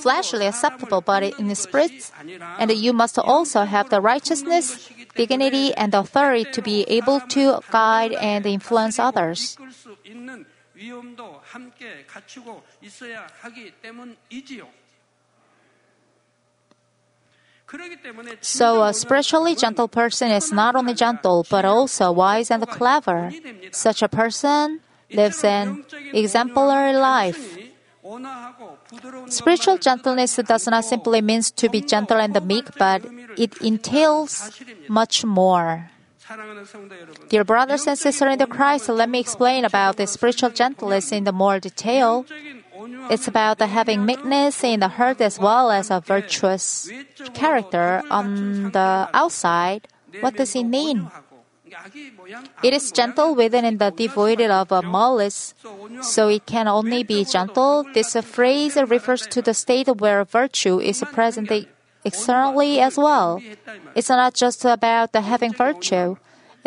fleshly 0.00 0.46
acceptable, 0.46 1.00
but 1.00 1.22
in 1.22 1.48
the 1.48 1.54
spirit, 1.54 2.10
and 2.58 2.70
you 2.70 2.92
must 2.92 3.18
also 3.18 3.64
have 3.64 3.90
the 3.90 4.00
righteousness, 4.00 4.88
dignity, 5.14 5.74
and 5.74 5.94
authority 5.94 6.50
to 6.52 6.62
be 6.62 6.82
able 6.84 7.20
to 7.20 7.60
guide 7.70 8.12
and 8.12 8.46
influence 8.46 8.98
others. 8.98 9.56
So, 18.40 18.82
a 18.82 18.94
spiritually 18.94 19.54
gentle 19.54 19.88
person 19.88 20.30
is 20.30 20.52
not 20.52 20.74
only 20.74 20.94
gentle, 20.94 21.44
but 21.50 21.64
also 21.64 22.12
wise 22.12 22.50
and 22.50 22.66
clever. 22.66 23.30
Such 23.72 24.00
a 24.02 24.08
person 24.08 24.80
lives 25.10 25.44
an 25.44 25.84
exemplary 26.12 26.94
life. 26.94 27.58
Spiritual 29.28 29.78
gentleness 29.78 30.36
does 30.36 30.66
not 30.66 30.84
simply 30.84 31.20
mean 31.20 31.42
to 31.42 31.68
be 31.68 31.80
gentle 31.80 32.18
and 32.18 32.34
meek, 32.46 32.66
but 32.78 33.04
it 33.36 33.60
entails 33.60 34.50
much 34.88 35.24
more. 35.24 35.90
Dear 37.28 37.44
brothers 37.44 37.86
and 37.86 37.98
sisters 37.98 38.32
in 38.32 38.38
the 38.38 38.46
Christ, 38.46 38.88
let 38.88 39.08
me 39.08 39.20
explain 39.20 39.64
about 39.64 39.96
the 39.96 40.06
spiritual 40.06 40.50
gentleness 40.50 41.12
in 41.12 41.24
the 41.24 41.32
more 41.32 41.58
detail. 41.58 42.26
It's 43.10 43.28
about 43.28 43.60
having 43.60 44.04
meekness 44.04 44.62
in 44.62 44.80
the 44.80 44.88
heart 44.88 45.20
as 45.20 45.38
well 45.38 45.70
as 45.70 45.90
a 45.90 46.00
virtuous 46.00 46.90
character 47.34 48.02
on 48.10 48.72
the 48.72 49.08
outside. 49.12 49.88
What 50.20 50.36
does 50.36 50.54
it 50.54 50.64
mean? 50.64 51.10
It 52.62 52.74
is 52.74 52.90
gentle 52.92 53.34
within 53.34 53.64
and 53.64 53.78
devoid 53.96 54.40
of 54.40 54.72
a 54.72 54.82
malice, 54.82 55.54
so 56.02 56.28
it 56.28 56.46
can 56.46 56.68
only 56.68 57.02
be 57.02 57.24
gentle. 57.24 57.84
This 57.94 58.14
phrase 58.22 58.76
refers 58.76 59.26
to 59.28 59.42
the 59.42 59.54
state 59.54 59.88
where 59.88 60.24
virtue 60.24 60.80
is 60.80 61.02
present 61.12 61.50
externally 62.04 62.80
as 62.80 62.96
well. 62.96 63.40
It's 63.94 64.08
not 64.08 64.34
just 64.34 64.64
about 64.64 65.14
having 65.14 65.52
virtue. 65.52 66.16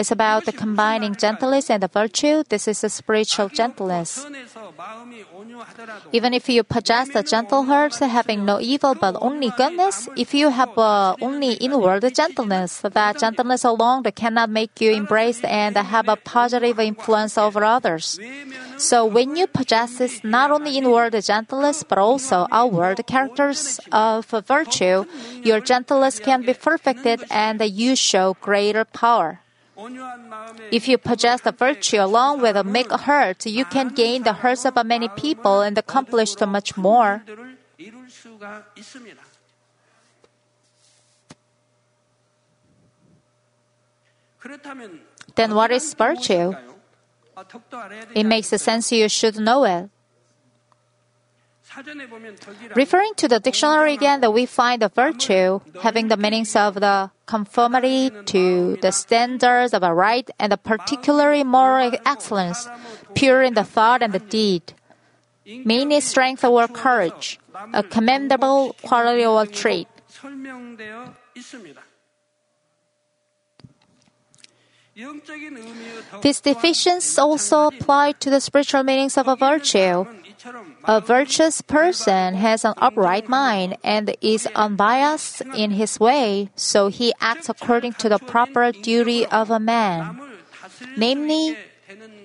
It's 0.02 0.10
about 0.10 0.46
the 0.46 0.52
combining 0.52 1.14
gentleness 1.14 1.70
and 1.70 1.84
the 1.84 1.88
virtue. 1.88 2.42
This 2.50 2.68
is 2.68 2.84
a 2.84 2.90
spiritual 2.90 3.50
gentleness. 3.50 4.26
Even 6.12 6.34
if 6.34 6.50
you 6.50 6.64
possess 6.64 7.14
a 7.14 7.22
gentle 7.22 7.66
heart, 7.66 7.94
having 8.02 8.44
no 8.44 8.60
evil 8.60 8.96
but 8.96 9.16
only 9.22 9.52
goodness, 9.56 10.10
if 10.18 10.34
you 10.34 10.50
have 10.50 10.76
uh, 10.76 11.16
only 11.22 11.54
inward 11.62 12.02
gentleness, 12.16 12.82
that 12.82 13.20
gentleness 13.20 13.64
alone 13.64 14.02
cannot 14.16 14.50
make 14.50 14.82
you 14.82 14.92
embrace 14.92 15.44
and 15.44 15.78
have 15.78 16.10
a 16.10 16.16
positive 16.16 16.80
influence 16.80 17.38
over 17.38 17.64
others. 17.64 18.20
So 18.78 19.06
when 19.06 19.36
you 19.36 19.46
possess 19.46 20.02
not 20.24 20.50
only 20.50 20.80
inward 20.80 21.14
gentleness 21.22 21.84
but 21.84 22.00
also 22.00 22.48
outward 22.52 23.06
characters 23.06 23.80
of 23.92 24.26
virtue, 24.26 25.06
your 25.44 25.60
gentleness 25.60 26.18
can 26.18 26.42
be 26.42 26.56
perfected 26.56 27.22
and 27.30 27.62
you 27.62 27.96
show 27.96 28.36
greater 28.42 28.84
power. 28.84 29.42
If 30.72 30.88
you 30.88 30.98
possess 30.98 31.42
the 31.42 31.52
virtue 31.52 32.02
along 32.02 32.42
with 32.42 32.56
a 32.56 32.64
meek 32.64 32.92
heart, 32.92 33.46
you 33.46 33.66
can 33.66 33.90
gain 33.90 34.24
the 34.24 34.34
hearts 34.34 34.66
of 34.66 34.76
many 34.86 35.08
people 35.10 35.62
and 35.62 35.78
accomplish 35.78 36.36
much 36.42 36.78
more. 36.78 37.24
Then 45.36 45.56
what 45.56 45.72
is 45.72 45.94
virtue? 45.94 46.54
It 48.14 48.26
makes 48.26 48.48
sense 48.48 48.92
you 48.92 49.08
should 49.10 49.38
know 49.38 49.64
it. 49.64 49.90
Referring 52.76 53.14
to 53.16 53.28
the 53.30 53.40
dictionary 53.40 53.94
again, 53.94 54.20
that 54.20 54.32
we 54.34 54.46
find 54.46 54.82
the 54.82 54.90
virtue 54.90 55.62
having 55.82 56.10
the 56.10 56.18
meanings 56.18 56.56
of 56.56 56.76
the 56.76 57.10
conformity 57.32 58.12
to 58.26 58.76
the 58.84 58.92
standards 58.92 59.72
of 59.74 59.84
a 59.84 59.94
right 59.94 60.28
and 60.38 60.52
a 60.52 60.58
particularly 60.60 61.46
moral 61.48 61.96
excellence, 62.06 62.68
pure 63.16 63.42
in 63.42 63.54
the 63.56 63.64
thought 63.64 64.04
and 64.04 64.12
the 64.12 64.20
deed, 64.20 64.76
meaning 65.48 66.02
strength 66.02 66.44
or 66.44 66.68
courage, 66.68 67.40
a 67.72 67.84
commendable 67.84 68.76
quality 68.84 69.24
or 69.26 69.48
trait. 69.48 69.88
These 76.22 76.42
definitions 76.42 77.18
also 77.18 77.72
apply 77.72 78.12
to 78.20 78.30
the 78.30 78.42
spiritual 78.42 78.84
meanings 78.84 79.16
of 79.16 79.30
a 79.30 79.38
virtue. 79.38 80.04
A 80.86 81.02
virtuous 81.02 81.62
person 81.62 82.36
has 82.36 82.66
an 82.66 82.74
upright 82.78 83.30
mind 83.30 83.78
and 83.84 84.16
is 84.22 84.48
unbiased 84.56 85.42
in 85.56 85.72
his 85.72 86.00
way, 86.00 86.50
so 86.56 86.88
he 86.88 87.14
acts 87.20 87.50
according 87.50 87.94
to 87.94 88.10
the 88.10 88.20
proper 88.20 88.72
duty 88.72 89.26
of 89.28 89.52
a 89.52 89.60
man. 89.60 90.20
Namely, 90.98 91.58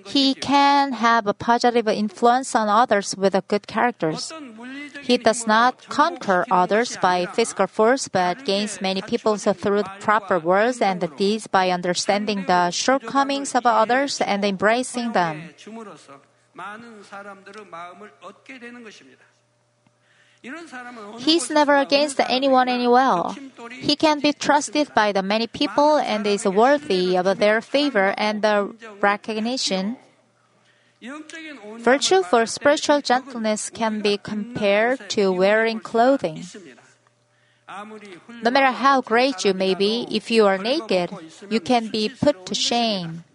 he 0.05 0.33
can 0.33 0.93
have 0.93 1.27
a 1.27 1.33
positive 1.33 1.87
influence 1.87 2.55
on 2.55 2.69
others 2.69 3.15
with 3.17 3.35
a 3.35 3.43
good 3.47 3.67
characters. 3.67 4.31
He 5.01 5.17
does 5.17 5.45
not 5.45 5.87
conquer 5.89 6.45
others 6.49 6.97
by 7.01 7.27
physical 7.27 7.67
force, 7.67 8.07
but 8.07 8.45
gains 8.45 8.81
many 8.81 9.01
people 9.01 9.37
through 9.37 9.83
proper 9.99 10.39
words 10.39 10.81
and 10.81 11.03
deeds 11.17 11.47
by 11.47 11.69
understanding 11.69 12.45
the 12.47 12.71
shortcomings 12.71 13.55
of 13.55 13.65
others 13.65 14.21
and 14.21 14.43
embracing 14.43 15.11
them. 15.11 15.51
He's 21.17 21.49
never 21.49 21.75
against 21.75 22.19
anyone 22.19 22.69
anywhere. 22.69 23.23
He 23.71 23.95
can 23.95 24.19
be 24.19 24.33
trusted 24.33 24.93
by 24.93 25.11
the 25.11 25.23
many 25.23 25.47
people 25.47 25.97
and 25.97 26.25
is 26.27 26.45
worthy 26.45 27.17
of 27.17 27.37
their 27.39 27.61
favor 27.61 28.13
and 28.17 28.41
the 28.41 28.73
recognition. 29.01 29.97
Virtue 31.79 32.23
for 32.23 32.45
spiritual 32.45 33.01
gentleness 33.01 33.69
can 33.69 34.01
be 34.01 34.17
compared 34.17 35.09
to 35.11 35.31
wearing 35.31 35.79
clothing. 35.79 36.43
No 38.41 38.49
matter 38.49 38.71
how 38.71 39.01
great 39.01 39.43
you 39.43 39.53
may 39.53 39.75
be, 39.75 40.07
if 40.09 40.31
you 40.31 40.45
are 40.45 40.57
naked, 40.57 41.11
you 41.49 41.59
can 41.59 41.89
be 41.89 42.09
put 42.09 42.45
to 42.45 42.55
shame. 42.55 43.25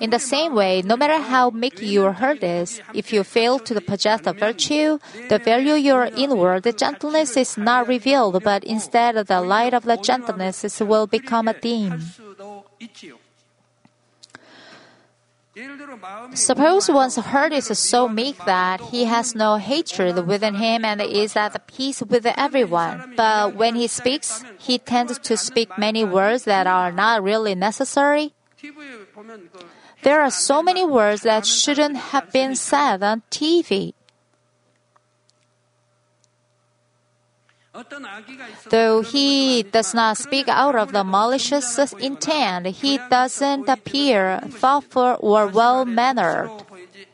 In 0.00 0.10
the 0.10 0.18
same 0.18 0.54
way, 0.54 0.82
no 0.82 0.96
matter 0.96 1.18
how 1.18 1.50
meek 1.50 1.80
your 1.80 2.12
heart 2.12 2.42
is, 2.42 2.80
if 2.94 3.12
you 3.12 3.22
fail 3.22 3.58
to 3.60 3.80
possess 3.80 4.22
the 4.22 4.32
virtue, 4.32 4.98
the 5.28 5.38
value 5.38 5.74
of 5.74 5.78
your 5.78 6.04
inward 6.16 6.66
gentleness 6.76 7.36
is 7.36 7.56
not 7.56 7.86
revealed, 7.86 8.42
but 8.42 8.64
instead 8.64 9.14
the 9.14 9.40
light 9.40 9.72
of 9.72 9.84
the 9.84 9.96
gentleness 9.96 10.80
will 10.80 11.06
become 11.06 11.46
a 11.46 11.54
dim. 11.54 12.02
Suppose 16.34 16.88
one's 16.88 17.16
heart 17.16 17.52
is 17.52 17.66
so 17.78 18.08
meek 18.08 18.36
that 18.46 18.80
he 18.80 19.04
has 19.04 19.34
no 19.34 19.56
hatred 19.56 20.26
within 20.26 20.54
him 20.54 20.84
and 20.84 21.00
is 21.02 21.34
at 21.36 21.66
peace 21.66 22.00
with 22.02 22.26
everyone. 22.26 23.14
But 23.16 23.56
when 23.56 23.74
he 23.74 23.88
speaks, 23.88 24.44
he 24.58 24.78
tends 24.78 25.18
to 25.18 25.36
speak 25.36 25.76
many 25.76 26.04
words 26.04 26.44
that 26.44 26.66
are 26.68 26.92
not 26.92 27.24
really 27.24 27.56
necessary. 27.56 28.34
There 30.02 30.20
are 30.20 30.30
so 30.30 30.62
many 30.62 30.84
words 30.84 31.22
that 31.22 31.46
shouldn't 31.46 31.96
have 31.96 32.32
been 32.32 32.56
said 32.56 33.02
on 33.02 33.22
TV. 33.30 33.94
Though 38.70 39.02
he 39.02 39.62
does 39.62 39.94
not 39.94 40.16
speak 40.16 40.48
out 40.48 40.74
of 40.74 40.92
the 40.92 41.04
malicious 41.04 41.78
intent, 42.00 42.66
he 42.66 42.98
doesn't 43.10 43.68
appear 43.68 44.40
thoughtful 44.50 45.16
or 45.20 45.46
well 45.46 45.84
mannered. 45.84 46.50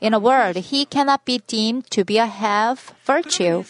In 0.01 0.15
a 0.15 0.19
word, 0.19 0.57
he 0.57 0.87
cannot 0.87 1.25
be 1.25 1.39
deemed 1.47 1.91
to 1.91 2.05
be 2.05 2.17
a 2.17 2.27
half 2.27 2.95
virtue. 3.05 3.65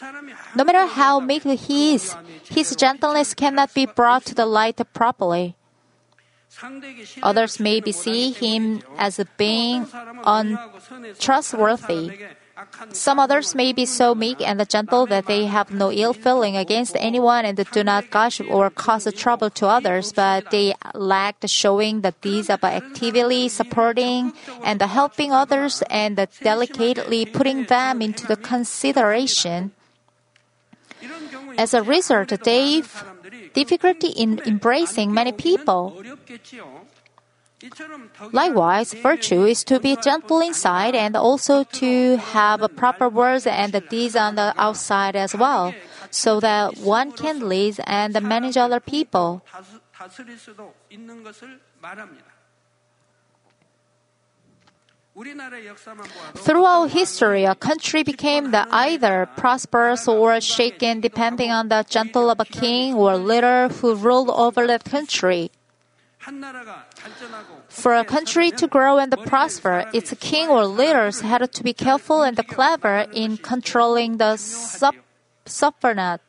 No 0.55 0.63
matter 0.63 0.87
how 0.87 1.19
meek 1.19 1.43
he 1.43 1.95
is, 1.95 2.15
his 2.45 2.77
gentleness 2.77 3.35
cannot 3.35 3.75
be 3.75 3.87
brought 3.87 4.25
to 4.27 4.35
the 4.35 4.47
light 4.47 4.81
properly. 4.93 5.57
Others 7.23 7.61
may 7.61 7.81
be 7.81 7.93
see 7.93 8.31
him 8.33 8.83
as 8.99 9.21
being 9.37 9.87
untrustworthy. 10.25 12.13
Some 12.93 13.19
others 13.19 13.55
may 13.55 13.73
be 13.73 13.85
so 13.85 14.15
meek 14.15 14.41
and 14.41 14.63
gentle 14.69 15.07
that 15.07 15.27
they 15.27 15.47
have 15.47 15.73
no 15.73 15.91
ill 15.91 16.13
feeling 16.13 16.57
against 16.57 16.95
anyone 16.97 17.45
and 17.45 17.59
do 17.73 17.83
not 17.83 18.11
gossip 18.11 18.49
or 18.49 18.71
cause 18.71 19.13
trouble 19.15 19.51
to 19.51 19.67
others, 19.67 20.13
but 20.13 20.53
they 20.53 20.75
lack 20.95 21.41
the 21.41 21.49
showing 21.49 22.03
the 22.03 22.15
deeds 22.21 22.49
of 22.49 22.63
actively 22.63 23.49
supporting 23.49 24.33
and 24.63 24.81
helping 24.81 25.33
others 25.33 25.83
and 25.91 26.15
delicately 26.41 27.27
putting 27.27 27.65
them 27.65 28.01
into 28.01 28.25
the 28.27 28.37
consideration. 28.37 29.73
As 31.59 31.75
a 31.75 31.83
result, 31.83 32.31
have 32.31 33.05
difficulty 33.55 34.09
in 34.09 34.41
embracing 34.45 35.13
many 35.13 35.33
people. 35.33 36.03
Likewise, 38.33 38.93
virtue 38.93 39.45
is 39.45 39.65
to 39.65 39.81
be 39.81 39.97
gentle 39.97 40.41
inside 40.41 40.95
and 40.95 41.17
also 41.17 41.65
to 41.81 42.17
have 42.17 42.61
proper 42.77 43.09
words 43.09 43.47
and 43.47 43.73
deeds 43.89 44.17
on 44.17 44.35
the 44.35 44.53
outside 44.59 45.17
as 45.17 45.35
well, 45.35 45.73
so 46.11 46.41
that 46.41 46.77
one 46.79 47.13
can 47.13 47.49
lead 47.49 47.81
and 47.87 48.21
manage 48.21 48.59
other 48.59 48.81
people. 48.81 49.41
Throughout 56.37 56.91
history, 56.91 57.45
a 57.45 57.55
country 57.55 58.03
became 58.03 58.53
either 58.53 59.29
prosperous 59.37 60.09
or 60.09 60.41
shaken 60.41 61.01
depending 61.01 61.53
on 61.53 61.69
the 61.69 61.85
gentle 61.89 62.31
of 62.31 62.41
a 62.41 62.45
king 62.45 62.95
or 62.95 63.17
leader 63.17 63.69
who 63.69 63.95
ruled 63.95 64.31
over 64.31 64.67
that 64.67 64.85
country. 64.85 65.53
For 67.69 67.95
a 67.95 68.05
country 68.05 68.51
to 68.53 68.67
grow 68.67 68.99
and 68.99 69.15
prosper, 69.25 69.85
its 69.93 70.13
king 70.19 70.49
or 70.49 70.67
leaders 70.67 71.21
had 71.21 71.53
to 71.53 71.63
be 71.63 71.75
careful 71.75 72.23
and 72.23 72.37
clever 72.49 73.07
in 73.13 73.37
controlling 73.37 74.17
the 74.17 74.37
sub- 74.37 74.97
suffernats. 75.47 76.21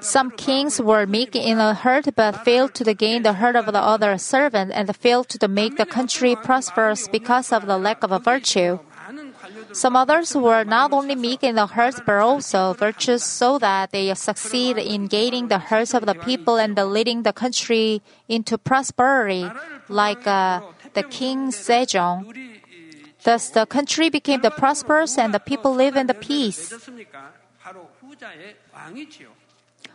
Some 0.00 0.30
kings 0.30 0.80
were 0.80 1.06
meek 1.06 1.36
in 1.36 1.58
a 1.58 1.74
heart 1.74 2.08
but 2.16 2.44
failed 2.44 2.74
to 2.74 2.94
gain 2.94 3.22
the 3.22 3.34
heart 3.34 3.56
of 3.56 3.66
the 3.66 3.78
other 3.80 4.16
servant 4.16 4.72
and 4.74 4.94
failed 4.96 5.28
to 5.28 5.48
make 5.48 5.76
the 5.76 5.84
country 5.84 6.34
prosperous 6.36 7.06
because 7.08 7.52
of 7.52 7.66
the 7.66 7.76
lack 7.76 8.02
of 8.02 8.24
virtue. 8.24 8.78
Some 9.72 9.96
others 9.96 10.34
were 10.34 10.64
not 10.64 10.92
only 10.92 11.14
meek 11.14 11.42
in 11.42 11.56
the 11.56 11.66
hearts 11.66 12.00
but 12.04 12.16
also 12.16 12.72
virtuous 12.74 13.24
so 13.24 13.58
that 13.58 13.90
they 13.92 14.12
succeed 14.14 14.78
in 14.78 15.06
gaining 15.06 15.48
the 15.48 15.58
hearts 15.58 15.94
of 15.94 16.06
the 16.06 16.14
people 16.14 16.56
and 16.56 16.76
leading 16.76 17.22
the 17.22 17.32
country 17.32 18.00
into 18.28 18.56
prosperity, 18.56 19.46
like 19.88 20.26
uh, 20.26 20.60
the 20.94 21.02
king 21.02 21.50
Sejong. 21.50 22.32
Thus, 23.22 23.50
the 23.50 23.66
country 23.66 24.08
became 24.08 24.40
the 24.40 24.50
prosperous 24.50 25.18
and 25.18 25.34
the 25.34 25.40
people 25.40 25.74
live 25.74 25.94
in 25.94 26.06
the 26.06 26.14
peace. 26.14 26.72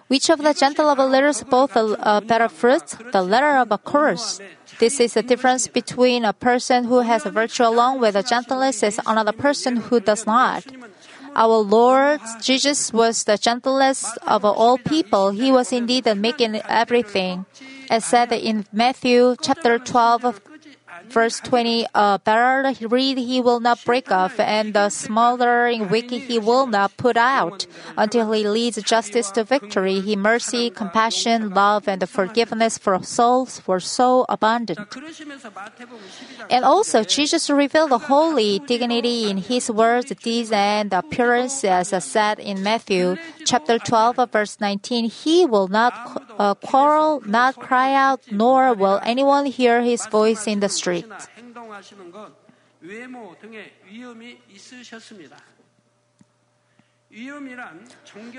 Which 0.08 0.30
of 0.30 0.40
the 0.40 0.54
gentle 0.54 0.88
of 0.90 1.00
letters 1.00 1.44
both 1.44 1.76
a 1.76 2.22
better 2.22 2.48
fruit? 2.48 2.84
The 3.12 3.22
letter 3.22 3.58
of 3.58 3.72
a 3.72 3.78
curse. 3.78 4.40
This 4.80 5.00
is 5.00 5.14
the 5.14 5.24
difference 5.24 5.68
between 5.68 6.26
a 6.26 6.34
person 6.34 6.86
who 6.86 7.00
has 7.00 7.26
a 7.26 7.32
virtue 7.32 7.64
along 7.64 8.02
with 8.02 8.16
a 8.16 8.24
gentleness 8.24 8.84
and 8.84 9.00
another 9.06 9.32
person 9.32 9.78
who 9.78 10.00
does 10.00 10.26
not. 10.26 10.64
Our 11.36 11.58
Lord 11.58 12.22
Jesus 12.42 12.94
was 12.94 13.24
the 13.26 13.38
gentlest 13.38 14.18
of 14.26 14.46
all 14.46 14.78
people. 14.78 15.32
He 15.32 15.52
was 15.52 15.74
indeed 15.74 16.06
making 16.16 16.56
in 16.56 16.62
everything. 16.70 17.46
As 17.90 18.06
said 18.06 18.32
in 18.32 18.66
Matthew 18.72 19.36
chapter 19.42 19.78
12, 19.78 20.42
verse 21.10 21.40
20, 21.40 21.86
a 21.94 22.20
barrel 22.24 22.74
reed 22.90 23.18
he 23.18 23.42
will 23.42 23.60
not 23.60 23.84
break 23.86 24.12
off, 24.12 24.40
and 24.40 24.74
the 24.74 24.90
smoldering 24.90 25.90
wick 25.90 26.10
he 26.10 26.40
will 26.40 26.68
not 26.68 26.96
put 26.98 27.18
out, 27.18 27.66
until 27.98 28.32
he 28.32 28.48
leads 28.48 28.82
justice 28.82 29.32
to 29.32 29.44
victory. 29.44 30.00
he 30.02 30.16
mercy, 30.16 30.70
compassion, 30.70 31.50
love, 31.54 31.88
and 31.88 32.08
forgiveness 32.10 32.78
for 32.78 33.02
souls 33.04 33.62
were 33.68 33.80
so 33.80 34.26
abundant. 34.30 34.80
And 36.50 36.64
also, 36.64 37.04
Jesus 37.04 37.50
revealed 37.50 37.92
the 37.92 37.98
holy 37.98 38.60
dignity 38.60 39.30
in 39.30 39.38
his 39.38 39.70
words, 39.70 40.14
deeds, 40.24 40.52
and 40.52 40.94
appearance, 40.94 41.64
as 41.64 41.92
said 42.04 42.40
in 42.40 42.64
Matthew 42.64 43.18
chapter 43.46 43.78
12, 43.80 44.32
verse 44.32 44.58
19. 44.60 45.06
He 45.10 45.46
will 45.46 45.68
not 45.68 45.94
uh, 46.38 46.56
quarrel, 46.56 47.22
not 47.26 47.56
cry 47.56 47.94
out, 47.94 48.22
nor 48.32 48.74
will 48.74 49.00
anyone 49.04 49.46
hear 49.46 49.82
his 49.82 50.06
voice 50.08 50.48
in 50.48 50.60
the 50.60 50.70
street. 50.70 50.85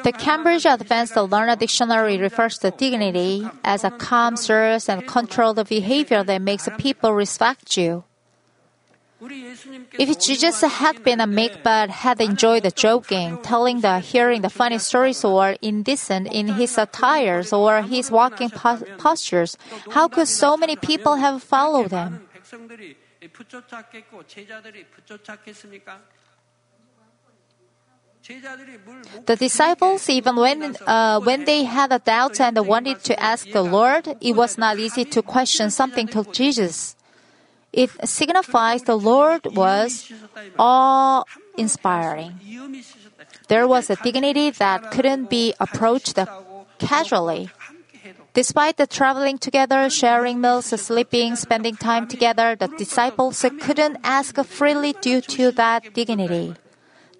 The 0.02 0.12
Cambridge 0.12 0.66
Advanced 0.66 1.16
Learner 1.16 1.56
Dictionary 1.56 2.18
refers 2.18 2.58
to 2.58 2.70
dignity 2.70 3.48
as 3.64 3.84
a 3.84 3.90
calm, 3.90 4.36
serious, 4.36 4.88
and 4.88 5.06
controlled 5.06 5.66
behavior 5.68 6.22
that 6.22 6.42
makes 6.42 6.68
people 6.76 7.12
respect 7.14 7.76
you. 7.76 8.04
If 9.98 10.18
Jesus 10.18 10.60
had 10.60 11.02
been 11.02 11.20
a 11.20 11.26
meek 11.26 11.62
but 11.64 11.88
had 11.88 12.20
enjoyed 12.20 12.64
the 12.64 12.70
joking, 12.70 13.40
telling 13.42 13.80
the 13.80 13.98
hearing 14.00 14.42
the 14.42 14.50
funny 14.50 14.76
stories 14.78 15.24
or 15.24 15.56
indecent 15.62 16.28
in 16.30 16.48
his 16.48 16.76
attires 16.76 17.50
or 17.50 17.80
his 17.80 18.10
walking 18.10 18.50
postures, 18.50 19.56
how 19.90 20.08
could 20.08 20.28
so 20.28 20.58
many 20.58 20.76
people 20.76 21.16
have 21.16 21.42
followed 21.42 21.92
him? 21.92 22.25
The 29.26 29.36
disciples, 29.36 30.08
even 30.10 30.34
when 30.36 30.76
uh, 30.86 31.20
when 31.20 31.44
they 31.44 31.62
had 31.62 31.92
a 31.92 32.00
doubt 32.00 32.40
and 32.40 32.58
wanted 32.66 33.04
to 33.04 33.14
ask 33.22 33.46
the 33.50 33.62
Lord, 33.62 34.16
it 34.20 34.34
was 34.34 34.58
not 34.58 34.78
easy 34.78 35.04
to 35.04 35.22
question 35.22 35.70
something 35.70 36.08
to 36.08 36.24
Jesus. 36.32 36.96
It 37.72 37.90
signifies 38.08 38.82
the 38.82 38.98
Lord 38.98 39.46
was 39.54 40.10
awe-inspiring. 40.58 42.40
There 43.48 43.68
was 43.68 43.90
a 43.90 43.96
dignity 43.96 44.50
that 44.50 44.90
couldn't 44.90 45.30
be 45.30 45.54
approached 45.60 46.18
casually. 46.78 47.50
Despite 48.36 48.76
the 48.76 48.86
traveling 48.86 49.38
together, 49.38 49.88
sharing 49.88 50.42
meals, 50.42 50.66
sleeping, 50.66 51.36
spending 51.36 51.74
time 51.74 52.06
together, 52.06 52.54
the 52.54 52.68
disciples 52.68 53.40
couldn't 53.62 53.96
ask 54.04 54.36
freely 54.44 54.92
due 54.92 55.22
to 55.22 55.50
that 55.52 55.94
dignity. 55.94 56.52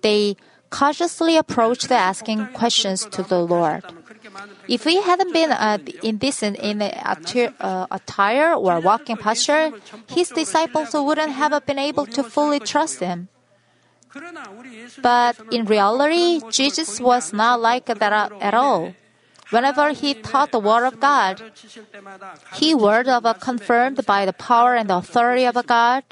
They 0.02 0.37
cautiously 0.68 1.38
approached 1.38 1.90
asking 1.90 2.52
questions 2.52 3.07
to 3.16 3.22
the 3.22 3.40
Lord. 3.40 3.83
If 4.68 4.85
he 4.85 5.00
hadn't 5.00 5.33
been 5.33 5.52
uh, 5.52 5.79
indecent 6.02 6.59
in 6.61 6.83
uh, 6.83 7.87
attire 7.90 8.52
or 8.52 8.81
walking 8.81 9.16
posture, 9.16 9.72
his 10.11 10.29
disciples 10.29 10.92
wouldn't 10.92 11.33
have 11.33 11.64
been 11.64 11.79
able 11.79 12.05
to 12.12 12.22
fully 12.22 12.61
trust 12.61 13.00
him. 13.00 13.29
But 15.00 15.40
in 15.50 15.64
reality, 15.64 16.42
Jesus 16.50 17.00
was 17.00 17.33
not 17.33 17.61
like 17.61 17.87
that 17.87 18.12
at 18.12 18.52
all. 18.52 18.92
Whenever 19.50 19.90
he 19.90 20.14
taught 20.14 20.50
the 20.50 20.59
word 20.59 20.85
of 20.87 20.98
God, 20.98 21.42
he 22.54 22.74
word 22.74 23.09
of 23.09 23.24
a 23.24 23.35
confirmed 23.35 24.04
by 24.04 24.26
the 24.26 24.32
power 24.32 24.74
and 24.74 24.90
the 24.90 24.96
authority 24.96 25.44
of 25.46 25.54
God. 25.66 26.04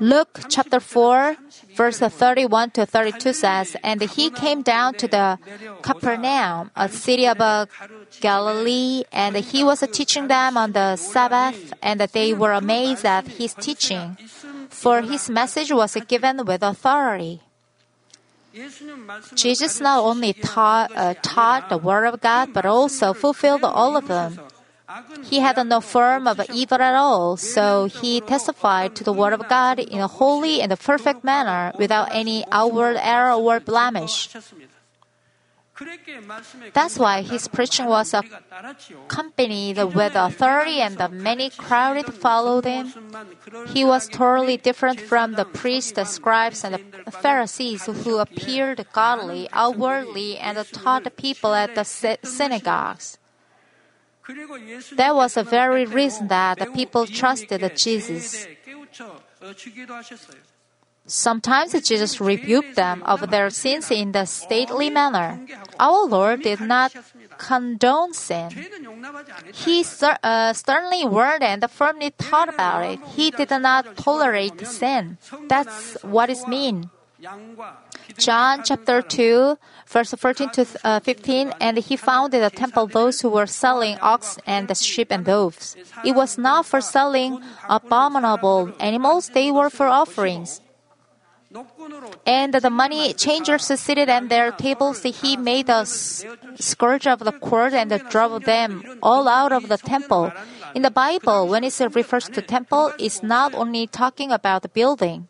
Luke 0.00 0.40
chapter 0.48 0.80
4, 0.80 1.36
verse 1.76 1.98
31 1.98 2.70
to 2.72 2.86
32 2.86 3.32
says, 3.32 3.76
And 3.84 4.02
he 4.02 4.30
came 4.30 4.62
down 4.62 4.94
to 4.94 5.06
the 5.06 5.38
Capernaum, 5.82 6.72
a 6.74 6.88
city 6.88 7.28
of 7.28 7.40
uh, 7.40 7.66
Galilee, 8.20 9.04
and 9.12 9.36
he 9.36 9.62
was 9.62 9.84
teaching 9.92 10.26
them 10.26 10.56
on 10.56 10.72
the 10.72 10.96
Sabbath, 10.96 11.72
and 11.80 12.00
they 12.00 12.34
were 12.34 12.52
amazed 12.52 13.04
at 13.04 13.28
his 13.28 13.54
teaching, 13.54 14.16
for 14.70 15.02
his 15.02 15.30
message 15.30 15.70
was 15.70 15.96
given 16.08 16.44
with 16.44 16.64
authority. 16.64 17.42
Jesus 19.34 19.80
not 19.80 20.02
only 20.02 20.32
taught, 20.32 20.90
uh, 20.94 21.14
taught 21.22 21.68
the 21.68 21.78
Word 21.78 22.06
of 22.06 22.20
God, 22.20 22.52
but 22.52 22.64
also 22.64 23.12
fulfilled 23.12 23.64
all 23.64 23.96
of 23.96 24.08
them. 24.08 24.40
He 25.24 25.40
had 25.40 25.58
no 25.66 25.80
form 25.80 26.28
of 26.28 26.40
evil 26.52 26.80
at 26.80 26.94
all, 26.94 27.36
so 27.36 27.86
he 27.86 28.20
testified 28.20 28.94
to 28.96 29.04
the 29.04 29.12
Word 29.12 29.32
of 29.32 29.48
God 29.48 29.78
in 29.80 30.00
a 30.00 30.06
holy 30.06 30.62
and 30.62 30.72
a 30.72 30.76
perfect 30.76 31.24
manner 31.24 31.72
without 31.76 32.08
any 32.14 32.44
outward 32.52 32.96
error 33.00 33.32
or 33.34 33.58
blemish. 33.60 34.30
That's 36.72 36.98
why 36.98 37.22
his 37.22 37.48
preaching 37.48 37.86
was 37.86 38.14
accompanied 38.14 39.76
with 39.94 40.14
authority 40.14 40.80
and 40.80 40.96
the 40.96 41.08
many 41.08 41.50
crowded 41.50 42.12
followed 42.14 42.64
him. 42.64 42.92
He 43.68 43.84
was 43.84 44.08
totally 44.08 44.56
different 44.56 45.00
from 45.00 45.32
the 45.32 45.44
priests, 45.44 45.92
the 45.92 46.04
scribes, 46.04 46.64
and 46.64 46.74
the 47.04 47.10
Pharisees 47.10 47.84
who 47.84 48.18
appeared 48.18 48.86
godly 48.92 49.48
outwardly 49.52 50.38
and 50.38 50.56
taught 50.72 51.04
the 51.04 51.10
people 51.10 51.54
at 51.54 51.74
the 51.74 51.84
synagogues. 51.84 53.18
That 54.96 55.14
was 55.14 55.34
the 55.34 55.44
very 55.44 55.84
reason 55.84 56.28
that 56.28 56.58
the 56.58 56.66
people 56.66 57.06
trusted 57.06 57.60
Jesus. 57.76 58.46
Sometimes 61.06 61.72
Jesus 61.82 62.20
rebuked 62.20 62.74
them 62.74 63.02
of 63.04 63.30
their 63.30 63.50
sins 63.50 63.90
in 63.90 64.12
the 64.12 64.26
stately 64.26 64.90
manner. 64.90 65.40
Our 65.78 66.06
Lord 66.06 66.42
did 66.42 66.60
not 66.60 66.92
condone 67.38 68.12
sin. 68.12 68.50
He 69.52 69.84
uh, 70.02 70.52
sternly 70.52 71.04
warned 71.04 71.42
and 71.42 71.70
firmly 71.70 72.10
taught 72.10 72.48
about 72.48 72.84
it. 72.84 72.98
He 73.14 73.30
did 73.30 73.50
not 73.50 73.96
tolerate 73.96 74.66
sin. 74.66 75.18
That's 75.48 75.96
what 76.02 76.30
it 76.30 76.46
means. 76.48 76.86
John 78.18 78.62
chapter 78.64 79.00
2, 79.02 79.58
verse 79.86 80.12
14 80.12 80.50
to 80.50 80.66
uh, 80.84 81.00
15, 81.00 81.52
and 81.60 81.78
he 81.78 81.96
found 81.96 82.34
in 82.34 82.40
the 82.40 82.50
temple 82.50 82.86
those 82.86 83.20
who 83.20 83.30
were 83.30 83.46
selling 83.46 83.98
ox 84.00 84.38
and 84.46 84.74
sheep 84.76 85.08
and 85.10 85.24
doves. 85.24 85.76
It 86.04 86.14
was 86.14 86.36
not 86.36 86.66
for 86.66 86.80
selling 86.80 87.40
abominable 87.68 88.72
animals, 88.80 89.30
they 89.30 89.50
were 89.50 89.70
for 89.70 89.86
offerings. 89.86 90.60
And 92.26 92.54
the 92.54 92.70
money 92.70 93.12
changers 93.12 93.66
seated 93.66 94.08
at 94.08 94.28
their 94.28 94.50
tables, 94.52 95.02
he 95.02 95.36
made 95.36 95.68
a 95.68 95.86
scourge 95.86 97.06
of 97.06 97.20
the 97.20 97.32
court 97.32 97.72
and 97.74 97.90
drove 98.10 98.44
them 98.44 98.82
all 99.02 99.28
out 99.28 99.52
of 99.52 99.68
the 99.68 99.78
temple. 99.78 100.32
In 100.74 100.82
the 100.82 100.90
Bible, 100.90 101.48
when 101.48 101.64
it 101.64 101.78
refers 101.94 102.28
to 102.28 102.42
temple, 102.42 102.92
it's 102.98 103.22
not 103.22 103.54
only 103.54 103.86
talking 103.86 104.32
about 104.32 104.62
the 104.62 104.68
building. 104.68 105.28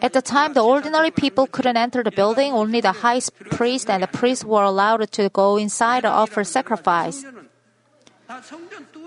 At 0.00 0.12
the 0.12 0.22
time, 0.22 0.54
the 0.54 0.64
ordinary 0.64 1.10
people 1.10 1.46
couldn't 1.46 1.76
enter 1.76 2.02
the 2.02 2.10
building, 2.10 2.52
only 2.52 2.80
the 2.80 2.92
high 2.92 3.20
priest 3.50 3.88
and 3.88 4.02
the 4.02 4.08
priests 4.08 4.44
were 4.44 4.62
allowed 4.64 5.10
to 5.12 5.28
go 5.28 5.56
inside 5.56 6.00
to 6.02 6.08
offer 6.08 6.42
sacrifice. 6.42 7.24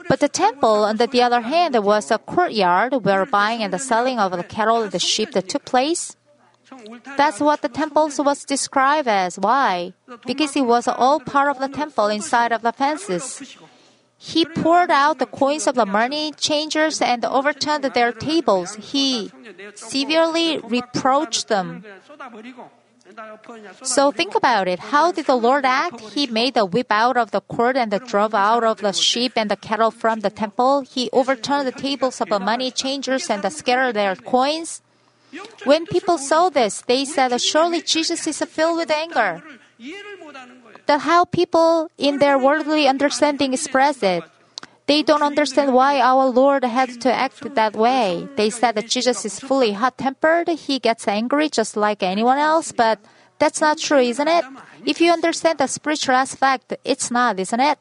But 0.07 0.19
the 0.19 0.29
temple, 0.29 0.85
on 0.85 0.97
the 0.97 1.21
other 1.21 1.41
hand, 1.41 1.75
was 1.83 2.11
a 2.11 2.17
courtyard 2.17 3.05
where 3.05 3.25
buying 3.25 3.63
and 3.63 3.73
the 3.73 3.79
selling 3.79 4.19
of 4.19 4.31
the 4.31 4.43
cattle 4.43 4.83
and 4.83 4.91
the 4.91 4.99
sheep 4.99 5.31
that 5.31 5.49
took 5.49 5.65
place. 5.65 6.15
That's 7.17 7.39
what 7.39 7.61
the 7.61 7.69
temple 7.69 8.11
was 8.19 8.43
described 8.43 9.07
as. 9.07 9.37
Why? 9.37 9.93
Because 10.25 10.55
it 10.55 10.65
was 10.65 10.87
all 10.87 11.19
part 11.19 11.49
of 11.49 11.59
the 11.59 11.69
temple 11.69 12.07
inside 12.07 12.51
of 12.51 12.61
the 12.61 12.71
fences. 12.71 13.57
He 14.17 14.45
poured 14.45 14.89
out 14.89 15.19
the 15.19 15.25
coins 15.25 15.67
of 15.67 15.75
the 15.75 15.85
money 15.85 16.31
changers 16.31 17.01
and 17.01 17.23
overturned 17.25 17.83
their 17.83 18.11
tables. 18.11 18.75
He 18.75 19.31
severely 19.75 20.57
reproached 20.59 21.47
them. 21.47 21.83
So 23.83 24.11
think 24.11 24.33
about 24.35 24.67
it. 24.67 24.79
How 24.79 25.11
did 25.11 25.27
the 25.27 25.35
Lord 25.35 25.63
act? 25.65 25.99
He 26.13 26.25
made 26.27 26.57
a 26.57 26.65
whip 26.65 26.87
out 26.89 27.17
of 27.17 27.31
the 27.31 27.41
cord 27.41 27.77
and 27.77 27.91
the 27.91 27.99
drove 27.99 28.33
out 28.33 28.63
of 28.63 28.79
the 28.79 28.93
sheep 28.93 29.33
and 29.35 29.49
the 29.49 29.55
cattle 29.55 29.91
from 29.91 30.21
the 30.21 30.29
temple. 30.29 30.81
He 30.81 31.09
overturned 31.13 31.67
the 31.67 31.71
tables 31.71 32.19
of 32.19 32.29
the 32.29 32.39
money 32.39 32.71
changers 32.71 33.29
and 33.29 33.45
scattered 33.53 33.93
their 33.93 34.15
coins. 34.15 34.81
When 35.65 35.85
people 35.85 36.17
saw 36.17 36.49
this, 36.49 36.81
they 36.81 37.05
said, 37.05 37.39
Surely 37.39 37.81
Jesus 37.81 38.25
is 38.25 38.39
filled 38.41 38.77
with 38.77 38.89
anger. 38.89 39.43
That 40.87 41.01
how 41.01 41.25
people 41.25 41.89
in 41.97 42.19
their 42.19 42.37
worldly 42.39 42.87
understanding 42.87 43.53
express 43.53 44.01
it. 44.01 44.23
They 44.87 45.01
don't 45.01 45.23
understand 45.23 45.73
why 45.73 45.99
our 45.99 46.27
Lord 46.27 46.63
had 46.63 47.01
to 47.01 47.11
act 47.11 47.41
that 47.55 47.75
way. 47.75 48.27
They 48.35 48.49
said 48.51 48.75
that 48.75 48.87
Jesus 48.87 49.25
is 49.25 49.39
fully 49.39 49.73
hot 49.73 49.97
tempered, 49.97 50.47
he 50.47 50.77
gets 50.77 51.07
angry 51.07 51.49
just 51.49 51.75
like 51.75 52.03
anyone 52.03 52.37
else, 52.37 52.71
but 52.71 52.99
that's 53.39 53.59
not 53.61 53.79
true, 53.79 53.99
isn't 53.99 54.27
it? 54.27 54.45
If 54.85 55.01
you 55.01 55.11
understand 55.11 55.57
the 55.57 55.67
spiritual 55.67 56.15
aspect, 56.15 56.77
it's 56.83 57.09
not, 57.09 57.39
isn't 57.39 57.59
it? 57.59 57.79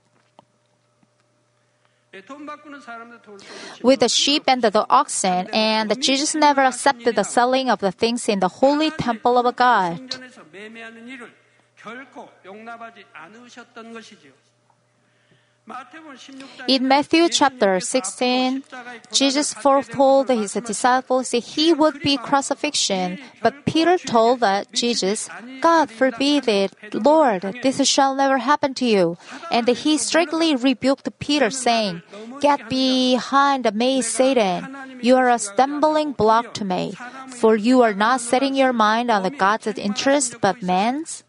With 3.83 4.01
the 4.01 4.09
sheep 4.09 4.45
and 4.47 4.63
the 4.63 4.87
oxen, 4.89 5.49
and 5.53 6.01
Jesus 6.01 6.35
never 6.35 6.63
accepted 6.63 7.17
the 7.17 7.25
selling 7.25 7.69
of 7.69 7.81
the 7.81 7.91
things 7.91 8.29
in 8.29 8.39
the 8.39 8.49
holy 8.49 8.91
temple 8.93 9.37
of 9.39 9.57
God. 9.57 9.99
In 16.69 16.89
Matthew 16.89 17.29
chapter 17.31 17.81
16, 17.81 18.65
Jesus 19.13 19.55
foretold 19.55 20.29
his 20.29 20.53
disciples 20.53 21.31
that 21.31 21.45
he 21.57 21.73
would 21.73 22.03
be 22.03 22.19
crucifixion, 22.19 23.19
but 23.41 23.65
Peter 23.65 23.97
told 23.97 24.45
Jesus, 24.73 25.31
God 25.63 25.91
forbid 25.91 26.49
it, 26.49 26.73
Lord, 26.93 27.43
this 27.63 27.81
shall 27.89 28.15
never 28.15 28.39
happen 28.39 28.75
to 28.75 28.85
you. 28.85 29.17
And 29.51 29.67
he 29.67 29.97
strictly 29.97 30.55
rebuked 30.55 31.09
Peter, 31.19 31.49
saying, 31.49 32.03
Get 32.41 32.69
behind 32.69 33.73
me, 33.75 34.03
Satan. 34.03 35.01
You 35.01 35.17
are 35.17 35.31
a 35.31 35.39
stumbling 35.39 36.13
block 36.13 36.53
to 36.55 36.65
me, 36.65 36.93
for 37.29 37.57
you 37.57 37.81
are 37.81 37.95
not 37.95 38.21
setting 38.21 38.55
your 38.55 38.75
mind 38.75 39.11
on 39.11 39.23
the 39.23 39.31
God's 39.31 39.67
interest, 39.79 40.37
but 40.43 40.63
man's. 40.63 41.24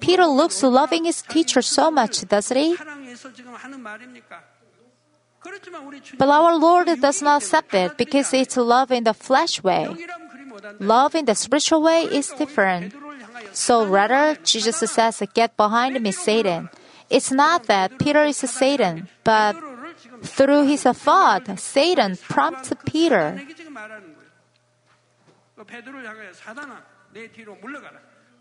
Peter 0.00 0.26
looks 0.26 0.62
loving 0.62 1.04
his 1.04 1.22
teacher 1.22 1.62
so 1.62 1.90
much, 1.90 2.26
doesn't 2.26 2.56
he? 2.56 2.76
But 6.18 6.28
our 6.28 6.56
Lord 6.58 6.88
does 7.00 7.22
not 7.22 7.42
accept 7.42 7.74
it 7.74 7.96
because 7.96 8.34
it's 8.34 8.56
love 8.56 8.90
in 8.90 9.04
the 9.04 9.14
flesh 9.14 9.62
way. 9.62 9.88
Love 10.80 11.14
in 11.14 11.24
the 11.24 11.34
spiritual 11.34 11.82
way 11.82 12.02
is 12.02 12.30
different. 12.30 12.94
So 13.52 13.86
rather, 13.86 14.36
Jesus 14.42 14.78
says, 14.78 15.22
Get 15.34 15.56
behind 15.56 16.00
me, 16.02 16.10
Satan. 16.10 16.68
It's 17.08 17.30
not 17.30 17.66
that 17.66 17.98
Peter 17.98 18.24
is 18.24 18.38
Satan, 18.38 19.08
but 19.22 19.54
through 20.22 20.66
his 20.66 20.82
thought, 20.82 21.58
Satan 21.58 22.16
prompts 22.16 22.72
Peter. 22.84 23.40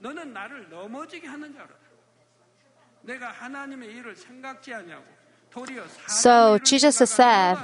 너는 0.04 0.32
나를 0.32 0.68
넘어지게 0.68 1.26
하는 1.26 1.52
자로. 1.54 1.68
내가 3.02 3.30
하나님의 3.30 3.90
일을 3.90 4.14
생각지 4.14 4.74
아니하고 4.74 5.04
도리어 5.50 5.84
So 6.08 6.58
Jesus 6.62 7.02
said, 7.02 7.58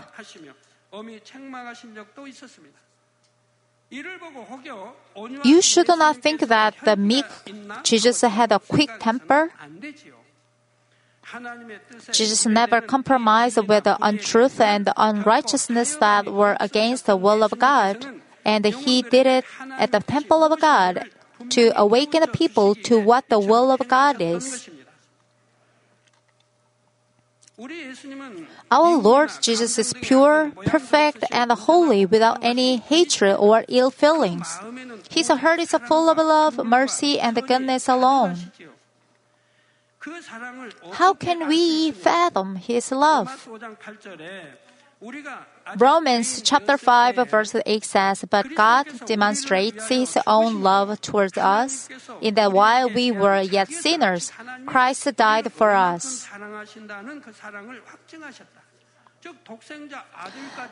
어미 0.91 1.23
책망하신 1.23 1.95
적도 1.95 2.27
있었습니다. 2.27 2.79
You 5.45 5.61
should 5.63 5.89
not 5.89 6.21
think 6.21 6.49
that 6.49 6.75
the 6.85 6.97
meek 6.97 7.25
Jesus 7.85 8.25
had 8.27 8.53
a 8.53 8.59
quick 8.59 8.91
temper. 8.99 9.53
Jesus 12.11 12.47
never 12.47 12.81
compromised 12.81 13.59
with 13.69 13.85
the 13.85 13.97
untruth 14.01 14.61
and 14.61 14.87
the 14.87 14.95
unrighteousness 14.97 15.97
that 15.97 16.27
were 16.27 16.57
against 16.59 17.07
the 17.07 17.17
will 17.17 17.45
of 17.45 17.57
God, 17.61 18.05
and 18.45 18.65
he 18.65 19.03
did 19.03 19.27
it 19.27 19.45
at 19.79 19.93
the 19.93 20.01
temple 20.01 20.43
of 20.43 20.59
God 20.61 21.07
to 21.50 21.72
awaken 21.80 22.22
the 22.22 22.28
people 22.28 22.76
to 22.76 23.00
what 23.00 23.30
the 23.30 23.40
will 23.40 23.72
of 23.72 23.88
God 23.88 24.22
is. 24.22 24.70
Our 28.72 28.98
Lord 28.98 29.30
Jesus 29.42 29.78
is 29.78 29.94
pure, 30.02 30.52
perfect, 30.66 31.24
and 31.30 31.52
holy 31.52 32.06
without 32.06 32.40
any 32.42 32.78
hatred 32.78 33.38
or 33.38 33.66
ill 33.68 33.92
feelings. 33.92 34.58
His 35.10 35.28
heart 35.28 35.60
is 35.60 35.70
full 35.86 36.10
of 36.10 36.18
love, 36.18 36.58
mercy, 36.66 37.20
and 37.20 37.36
goodness 37.46 37.88
alone. 37.88 38.38
How 40.94 41.14
can 41.14 41.48
we 41.48 41.92
fathom 41.92 42.56
His 42.56 42.92
love? 42.92 43.30
Romans 45.78 46.42
chapter 46.44 46.78
5 46.78 47.16
verse 47.30 47.56
8 47.66 47.84
says, 47.84 48.26
But 48.30 48.54
God 48.56 48.86
demonstrates 49.06 49.88
his 49.88 50.18
own 50.28 50.62
love 50.62 51.02
towards 51.02 51.38
us 51.38 51.90
in 52.22 52.36
that 52.36 52.52
while 52.52 52.90
we 52.90 53.12
were 53.12 53.42
yet 53.42 53.70
sinners, 53.70 54.32
Christ 54.66 55.16
died 55.16 55.52
for 55.52 55.72
us. 55.72 56.28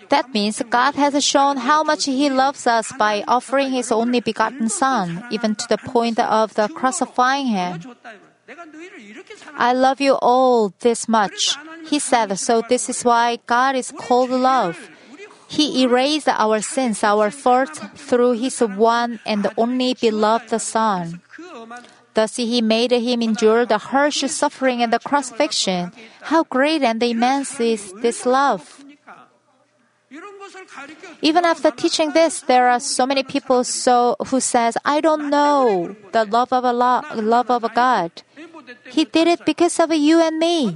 That 0.09 0.33
means 0.33 0.61
God 0.69 0.95
has 0.95 1.23
shown 1.23 1.57
how 1.57 1.83
much 1.83 2.05
He 2.05 2.29
loves 2.29 2.65
us 2.65 2.91
by 2.97 3.23
offering 3.27 3.71
His 3.71 3.91
only 3.91 4.21
begotten 4.21 4.69
Son, 4.69 5.23
even 5.29 5.53
to 5.55 5.67
the 5.69 5.77
point 5.77 6.19
of 6.19 6.55
the 6.55 6.67
crucifying 6.67 7.47
Him. 7.47 7.81
I 9.57 9.73
love 9.73 10.01
you 10.01 10.13
all 10.13 10.73
this 10.79 11.07
much. 11.07 11.55
He 11.89 11.99
said, 11.99 12.37
so 12.39 12.61
this 12.67 12.89
is 12.89 13.03
why 13.03 13.37
God 13.45 13.75
is 13.75 13.91
called 13.91 14.31
love. 14.31 14.89
He 15.47 15.83
erased 15.83 16.27
our 16.27 16.61
sins, 16.61 17.03
our 17.03 17.31
faults, 17.31 17.79
through 17.95 18.33
His 18.33 18.59
one 18.59 19.19
and 19.25 19.47
only 19.57 19.95
beloved 19.95 20.61
Son. 20.61 21.21
Thus 22.13 22.35
He 22.37 22.61
made 22.61 22.91
Him 22.91 23.21
endure 23.21 23.65
the 23.65 23.77
harsh 23.77 24.23
suffering 24.25 24.81
and 24.81 24.93
the 24.93 24.99
crucifixion. 24.99 25.91
How 26.21 26.43
great 26.43 26.83
and 26.83 27.01
immense 27.01 27.59
is 27.59 27.93
this 28.01 28.25
love! 28.25 28.83
Even 31.21 31.45
after 31.45 31.71
teaching 31.71 32.11
this, 32.11 32.41
there 32.41 32.69
are 32.69 32.79
so 32.79 33.05
many 33.05 33.23
people 33.23 33.63
so 33.63 34.15
who 34.27 34.39
says, 34.39 34.77
"I 34.85 35.01
don't 35.01 35.29
know 35.29 35.95
the 36.11 36.25
love 36.25 36.51
of 36.51 36.65
Allah, 36.65 37.03
love 37.15 37.49
of 37.49 37.63
God." 37.73 38.11
He 38.89 39.05
did 39.05 39.27
it 39.27 39.45
because 39.45 39.79
of 39.79 39.93
you 39.93 40.19
and 40.21 40.39
me. 40.39 40.75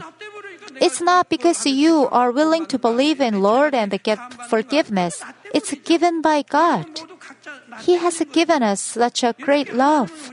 It's 0.82 1.02
not 1.02 1.30
because 1.30 1.66
you 1.66 2.10
are 2.12 2.32
willing 2.32 2.66
to 2.68 2.78
believe 2.78 3.22
in 3.22 3.42
Lord 3.42 3.74
and 3.76 3.94
get 4.02 4.20
forgiveness. 4.50 5.22
It's 5.54 5.74
given 5.86 6.22
by 6.22 6.42
God. 6.42 6.88
He 7.86 7.98
has 7.98 8.22
given 8.34 8.64
us 8.64 8.82
such 8.82 9.24
a 9.24 9.36
great 9.38 9.74
love. 9.74 10.32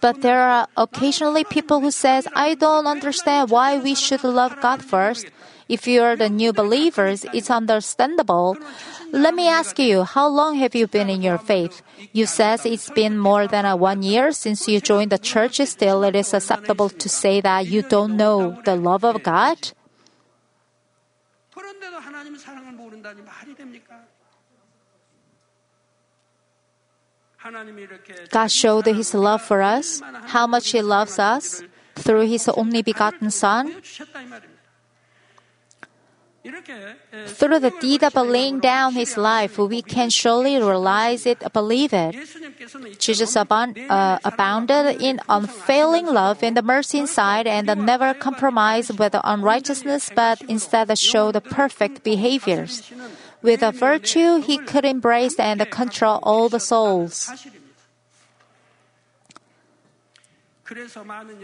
But 0.00 0.22
there 0.22 0.40
are 0.40 0.68
occasionally 0.76 1.44
people 1.44 1.80
who 1.80 1.90
says, 1.90 2.28
I 2.34 2.54
don't 2.54 2.86
understand 2.86 3.50
why 3.50 3.76
we 3.76 3.94
should 3.94 4.24
love 4.24 4.56
God 4.60 4.80
first. 4.84 5.28
If 5.68 5.86
you 5.86 6.02
are 6.02 6.16
the 6.16 6.28
new 6.28 6.52
believers, 6.52 7.24
it's 7.32 7.50
understandable. 7.50 8.56
Let 9.12 9.34
me 9.34 9.48
ask 9.48 9.78
you, 9.78 10.04
how 10.04 10.28
long 10.28 10.56
have 10.56 10.74
you 10.74 10.86
been 10.86 11.08
in 11.08 11.22
your 11.22 11.38
faith? 11.38 11.82
You 12.12 12.26
says 12.26 12.66
it's 12.66 12.90
been 12.90 13.18
more 13.18 13.46
than 13.46 13.64
a 13.64 13.76
one 13.76 14.02
year 14.02 14.32
since 14.32 14.68
you 14.68 14.80
joined 14.80 15.10
the 15.10 15.18
church. 15.18 15.60
Still, 15.64 16.04
it 16.04 16.16
is 16.16 16.34
acceptable 16.34 16.90
to 16.90 17.08
say 17.08 17.40
that 17.40 17.66
you 17.66 17.82
don't 17.82 18.16
know 18.16 18.60
the 18.64 18.76
love 18.76 19.04
of 19.04 19.22
God. 19.22 19.72
God 28.30 28.50
showed 28.50 28.86
His 28.86 29.14
love 29.14 29.42
for 29.42 29.62
us, 29.62 30.02
how 30.26 30.46
much 30.46 30.72
He 30.72 30.80
loves 30.82 31.18
us 31.18 31.62
through 31.94 32.26
His 32.26 32.48
only 32.48 32.82
begotten 32.82 33.30
Son. 33.30 33.74
Through 36.44 37.58
the 37.60 37.72
deed 37.80 38.04
of 38.04 38.14
laying 38.14 38.60
down 38.60 38.92
his 38.92 39.16
life, 39.16 39.56
we 39.56 39.80
can 39.80 40.10
surely 40.10 40.56
realize 40.56 41.24
it, 41.24 41.40
believe 41.54 41.94
it. 41.94 42.14
Jesus 42.98 43.34
abound, 43.34 43.78
uh, 43.78 44.18
abounded 44.24 45.00
in 45.00 45.20
unfailing 45.28 46.06
love 46.06 46.42
and 46.42 46.62
mercy 46.62 46.98
inside 46.98 47.46
and 47.46 47.66
never 47.86 48.12
compromised 48.12 48.98
with 48.98 49.16
unrighteousness, 49.24 50.10
but 50.14 50.42
instead 50.42 50.96
showed 50.98 51.42
perfect 51.44 52.04
behaviors. 52.04 52.82
With 53.40 53.62
a 53.62 53.72
virtue, 53.72 54.40
he 54.40 54.58
could 54.58 54.84
embrace 54.84 55.36
and 55.38 55.60
control 55.70 56.20
all 56.22 56.48
the 56.48 56.60
souls. 56.60 57.30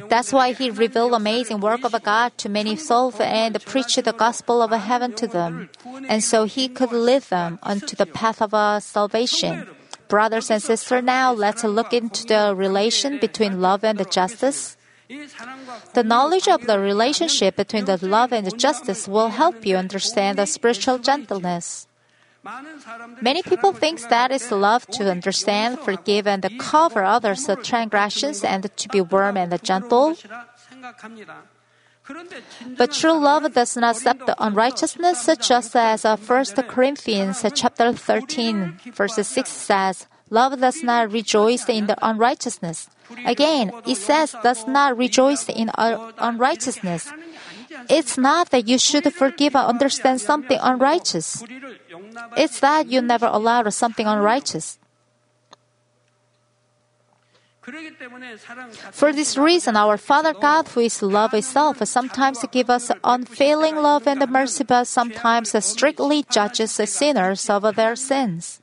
That's 0.08 0.32
why 0.32 0.52
he 0.52 0.70
revealed 0.70 1.12
amazing 1.12 1.60
work 1.60 1.84
of 1.84 1.94
God 2.02 2.36
to 2.38 2.48
many 2.48 2.76
souls 2.76 3.20
and 3.20 3.60
preached 3.66 4.02
the 4.02 4.12
gospel 4.12 4.62
of 4.62 4.70
heaven 4.70 5.12
to 5.14 5.26
them. 5.26 5.68
And 6.08 6.24
so 6.24 6.44
he 6.44 6.68
could 6.68 6.92
lead 6.92 7.22
them 7.22 7.58
onto 7.62 7.96
the 7.96 8.06
path 8.06 8.40
of 8.40 8.54
uh, 8.54 8.80
salvation. 8.80 9.66
Brothers 10.08 10.50
and 10.50 10.62
sisters, 10.62 11.04
now 11.04 11.32
let's 11.32 11.62
look 11.64 11.92
into 11.92 12.24
the 12.26 12.54
relation 12.56 13.18
between 13.18 13.60
love 13.60 13.84
and 13.84 13.98
justice. 14.10 14.76
The 15.94 16.04
knowledge 16.04 16.48
of 16.48 16.66
the 16.66 16.78
relationship 16.78 17.56
between 17.56 17.84
the 17.84 17.98
love 18.04 18.32
and 18.32 18.46
the 18.46 18.56
justice 18.56 19.06
will 19.06 19.28
help 19.28 19.66
you 19.66 19.76
understand 19.76 20.38
the 20.38 20.46
spiritual 20.46 20.98
gentleness. 20.98 21.86
Many 23.20 23.42
people 23.42 23.72
think 23.72 24.00
that 24.08 24.30
it's 24.32 24.50
love 24.50 24.86
to 24.88 25.10
understand, 25.10 25.78
forgive, 25.80 26.26
and 26.26 26.44
cover 26.58 27.04
others' 27.04 27.48
transgressions 27.62 28.44
and 28.44 28.64
to 28.76 28.88
be 28.88 29.00
warm 29.00 29.36
and 29.36 29.62
gentle. 29.62 30.16
But 32.76 32.92
true 32.92 33.18
love 33.18 33.52
does 33.52 33.76
not 33.76 33.96
accept 33.96 34.30
unrighteousness, 34.38 35.28
just 35.40 35.76
as 35.76 36.04
uh, 36.04 36.16
1 36.16 36.44
Corinthians 36.66 37.44
chapter 37.54 37.92
13, 37.92 38.80
verse 38.94 39.14
6 39.14 39.48
says, 39.50 40.06
Love 40.30 40.60
does 40.60 40.82
not 40.82 41.12
rejoice 41.12 41.68
in 41.68 41.86
the 41.86 41.96
unrighteousness. 42.02 42.88
Again, 43.26 43.72
it 43.86 43.96
says 43.96 44.34
does 44.42 44.66
not 44.66 44.96
rejoice 44.96 45.48
in 45.48 45.70
unrighteousness. 45.76 47.12
It's 47.88 48.18
not 48.18 48.50
that 48.50 48.68
you 48.68 48.78
should 48.78 49.12
forgive 49.12 49.54
or 49.54 49.64
understand 49.64 50.20
something 50.20 50.58
unrighteous. 50.60 51.42
It's 52.36 52.60
that 52.60 52.88
you 52.88 53.00
never 53.00 53.26
allowed 53.26 53.72
something 53.72 54.06
unrighteous. 54.06 54.78
For 58.90 59.12
this 59.12 59.36
reason, 59.36 59.76
our 59.76 59.96
Father 59.96 60.32
God, 60.32 60.68
who 60.68 60.80
is 60.80 61.02
love 61.02 61.34
itself, 61.34 61.78
sometimes 61.86 62.44
gives 62.50 62.70
us 62.70 62.90
unfailing 63.04 63.76
love 63.76 64.08
and 64.08 64.28
mercy, 64.30 64.64
but 64.64 64.86
sometimes 64.86 65.52
strictly 65.64 66.24
judges 66.30 66.76
the 66.76 66.86
sinners 66.86 67.48
of 67.50 67.62
their 67.76 67.94
sins. 67.96 68.59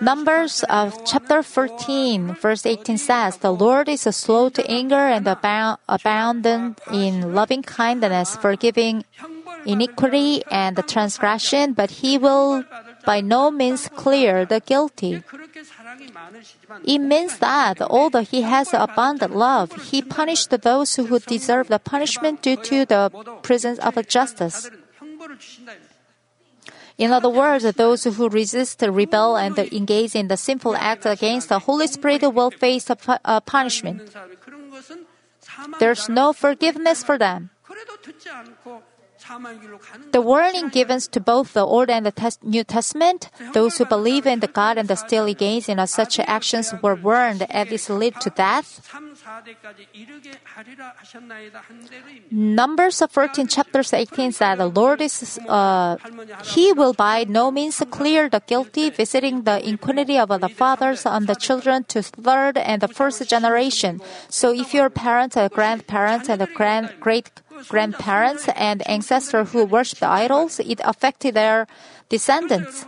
Numbers 0.00 0.64
of 0.68 1.04
chapter 1.04 1.42
14, 1.42 2.34
verse 2.34 2.64
18 2.64 2.98
says, 2.98 3.36
The 3.38 3.52
Lord 3.52 3.88
is 3.88 4.02
slow 4.02 4.48
to 4.50 4.64
anger 4.70 4.94
and 4.94 5.26
abundant 5.26 6.80
in 6.92 7.34
loving 7.34 7.62
kindness, 7.62 8.36
forgiving 8.36 9.04
iniquity 9.66 10.42
and 10.50 10.76
the 10.76 10.82
transgression, 10.82 11.72
but 11.72 11.90
he 12.02 12.16
will 12.16 12.64
by 13.04 13.20
no 13.20 13.50
means 13.50 13.88
clear 13.96 14.44
the 14.44 14.60
guilty. 14.60 15.22
It 16.84 16.98
means 16.98 17.38
that 17.38 17.80
although 17.80 18.22
he 18.22 18.42
has 18.42 18.72
abundant 18.72 19.34
love, 19.34 19.90
he 19.90 20.02
punished 20.02 20.50
those 20.50 20.94
who 20.96 21.18
deserve 21.18 21.68
the 21.68 21.78
punishment 21.78 22.42
due 22.42 22.56
to 22.56 22.84
the 22.84 23.10
presence 23.42 23.78
of 23.80 23.94
justice. 24.06 24.70
In 26.98 27.12
other 27.12 27.30
words, 27.30 27.62
those 27.74 28.04
who 28.04 28.28
resist, 28.28 28.82
rebel, 28.82 29.36
and 29.36 29.56
engage 29.56 30.16
in 30.16 30.26
the 30.26 30.36
sinful 30.36 30.74
act 30.74 31.06
against 31.06 31.48
the 31.48 31.60
Holy 31.60 31.86
Spirit 31.86 32.22
will 32.34 32.50
face 32.50 32.90
a 32.90 33.40
punishment. 33.40 34.02
There's 35.78 36.08
no 36.08 36.32
forgiveness 36.32 37.04
for 37.04 37.16
them. 37.16 37.50
The 40.12 40.20
warning 40.20 40.68
given 40.68 41.00
to 41.00 41.20
both 41.20 41.52
the 41.52 41.64
Old 41.64 41.90
and 41.90 42.06
the 42.06 42.36
New 42.42 42.64
Testament, 42.64 43.30
those 43.52 43.78
who 43.78 43.84
believe 43.84 44.26
in 44.26 44.40
the 44.40 44.48
God 44.48 44.78
and 44.78 44.88
the 44.88 44.96
still 44.96 45.26
engage 45.26 45.68
in 45.68 45.84
such 45.86 46.18
actions 46.20 46.72
were 46.82 46.94
warned 46.94 47.40
that 47.40 47.68
this 47.68 47.90
lead 47.90 48.20
to 48.20 48.30
death. 48.30 48.80
Numbers 52.30 53.02
14 53.10 53.46
chapters 53.46 53.92
18 53.92 54.32
said 54.32 54.56
the 54.56 54.66
Lord 54.66 55.00
is, 55.00 55.38
uh, 55.48 55.96
He 56.44 56.72
will 56.72 56.92
by 56.92 57.24
no 57.28 57.50
means 57.50 57.82
clear 57.90 58.28
the 58.28 58.40
guilty, 58.46 58.90
visiting 58.90 59.42
the 59.42 59.66
iniquity 59.66 60.18
of 60.18 60.28
the 60.40 60.48
fathers 60.48 61.04
on 61.04 61.26
the 61.26 61.34
children 61.34 61.84
to 61.84 62.02
third 62.02 62.56
and 62.56 62.80
the 62.80 62.88
first 62.88 63.26
generation. 63.28 64.00
So 64.28 64.52
if 64.52 64.74
your 64.74 64.90
parents, 64.90 65.36
or 65.36 65.48
grandparents, 65.48 66.28
and 66.28 66.46
grand, 66.54 66.94
great 67.00 67.30
grandparents 67.66 68.48
and 68.54 68.86
ancestors 68.88 69.52
who 69.52 69.64
worshiped 69.64 70.02
idols, 70.02 70.60
it 70.60 70.80
affected 70.84 71.34
their 71.34 71.66
descendants. 72.08 72.86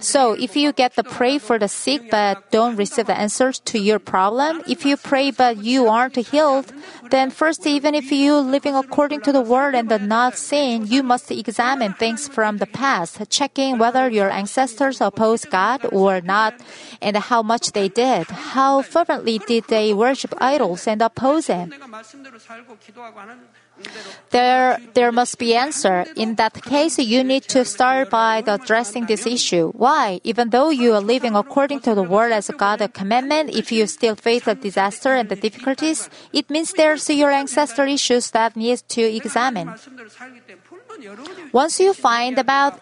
So, 0.00 0.32
if 0.32 0.56
you 0.56 0.72
get 0.72 0.94
the 0.94 1.02
pray 1.02 1.38
for 1.38 1.58
the 1.58 1.68
sick 1.68 2.10
but 2.10 2.50
don't 2.50 2.76
receive 2.76 3.06
the 3.06 3.18
answers 3.18 3.58
to 3.70 3.78
your 3.78 3.98
problem, 3.98 4.62
if 4.68 4.84
you 4.84 4.96
pray 4.96 5.30
but 5.30 5.58
you 5.58 5.88
aren't 5.88 6.16
healed, 6.16 6.72
then 7.10 7.30
first, 7.30 7.66
even 7.66 7.94
if 7.94 8.12
you 8.12 8.36
living 8.36 8.74
according 8.74 9.22
to 9.22 9.32
the 9.32 9.40
word 9.40 9.74
and 9.74 9.90
not 10.08 10.36
sin, 10.36 10.86
you 10.86 11.02
must 11.02 11.30
examine 11.30 11.94
things 11.94 12.28
from 12.28 12.58
the 12.58 12.66
past, 12.66 13.18
checking 13.30 13.78
whether 13.78 14.08
your 14.08 14.30
ancestors 14.30 15.00
opposed 15.00 15.50
God 15.50 15.86
or 15.92 16.20
not, 16.20 16.54
and 17.00 17.16
how 17.16 17.42
much 17.42 17.72
they 17.72 17.88
did. 17.88 18.26
How 18.28 18.82
fervently 18.82 19.38
did 19.38 19.64
they 19.68 19.92
worship 19.92 20.34
idols 20.38 20.86
and 20.86 21.02
oppose 21.02 21.46
Him? 21.46 21.72
There, 24.30 24.78
there 24.94 25.12
must 25.12 25.38
be 25.38 25.54
answer. 25.54 26.04
In 26.16 26.34
that 26.36 26.62
case, 26.62 26.98
you 26.98 27.22
need 27.22 27.44
to 27.44 27.64
start 27.64 28.10
by 28.10 28.42
addressing 28.46 29.06
this 29.06 29.26
issue. 29.26 29.72
Why? 29.72 30.20
Even 30.24 30.50
though 30.50 30.70
you 30.70 30.94
are 30.94 31.00
living 31.00 31.36
according 31.36 31.80
to 31.80 31.94
the 31.94 32.02
word 32.02 32.32
as 32.32 32.50
God's 32.50 32.88
commandment, 32.92 33.50
if 33.50 33.70
you 33.70 33.86
still 33.86 34.16
face 34.16 34.46
a 34.46 34.54
disaster 34.54 35.14
and 35.14 35.28
the 35.28 35.36
difficulties, 35.36 36.10
it 36.32 36.50
means 36.50 36.72
there's 36.72 37.08
your 37.08 37.30
ancestral 37.30 37.88
issues 37.88 38.30
that 38.32 38.56
needs 38.56 38.82
to 38.82 39.02
examine. 39.02 39.74
Once 41.52 41.78
you 41.78 41.92
find 41.92 42.38
about 42.38 42.80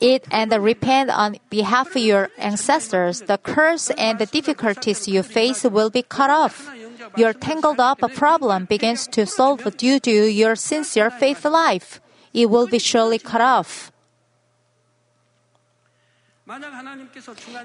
it 0.00 0.26
and 0.32 0.50
repent 0.52 1.10
on 1.10 1.36
behalf 1.48 1.94
of 1.94 2.02
your 2.02 2.28
ancestors, 2.38 3.20
the 3.20 3.38
curse 3.38 3.90
and 3.90 4.18
the 4.18 4.26
difficulties 4.26 5.06
you 5.06 5.22
face 5.22 5.62
will 5.62 5.90
be 5.90 6.02
cut 6.02 6.28
off 6.28 6.68
your 7.16 7.32
tangled 7.32 7.80
up 7.80 8.00
problem 8.14 8.64
begins 8.64 9.06
to 9.08 9.26
solve 9.26 9.64
due 9.76 10.00
to 10.00 10.10
your 10.10 10.56
sincere 10.56 11.10
faith 11.10 11.44
life. 11.44 12.00
It 12.32 12.48
will 12.48 12.66
be 12.66 12.78
surely 12.78 13.18
cut 13.18 13.40
off. 13.40 13.92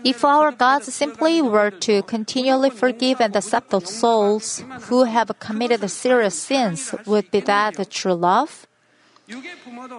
If 0.03 0.23
our 0.23 0.51
God 0.51 0.83
simply 0.83 1.41
were 1.41 1.71
to 1.71 2.03
continually 2.03 2.69
forgive 2.69 3.19
and 3.19 3.35
accept 3.35 3.71
the 3.71 3.81
souls 3.81 4.63
who 4.83 5.03
have 5.03 5.31
committed 5.39 5.89
serious 5.89 6.37
sins, 6.39 6.93
would 7.05 7.31
be 7.31 7.39
that 7.41 7.75
the 7.75 7.85
true 7.85 8.13
love? 8.13 8.66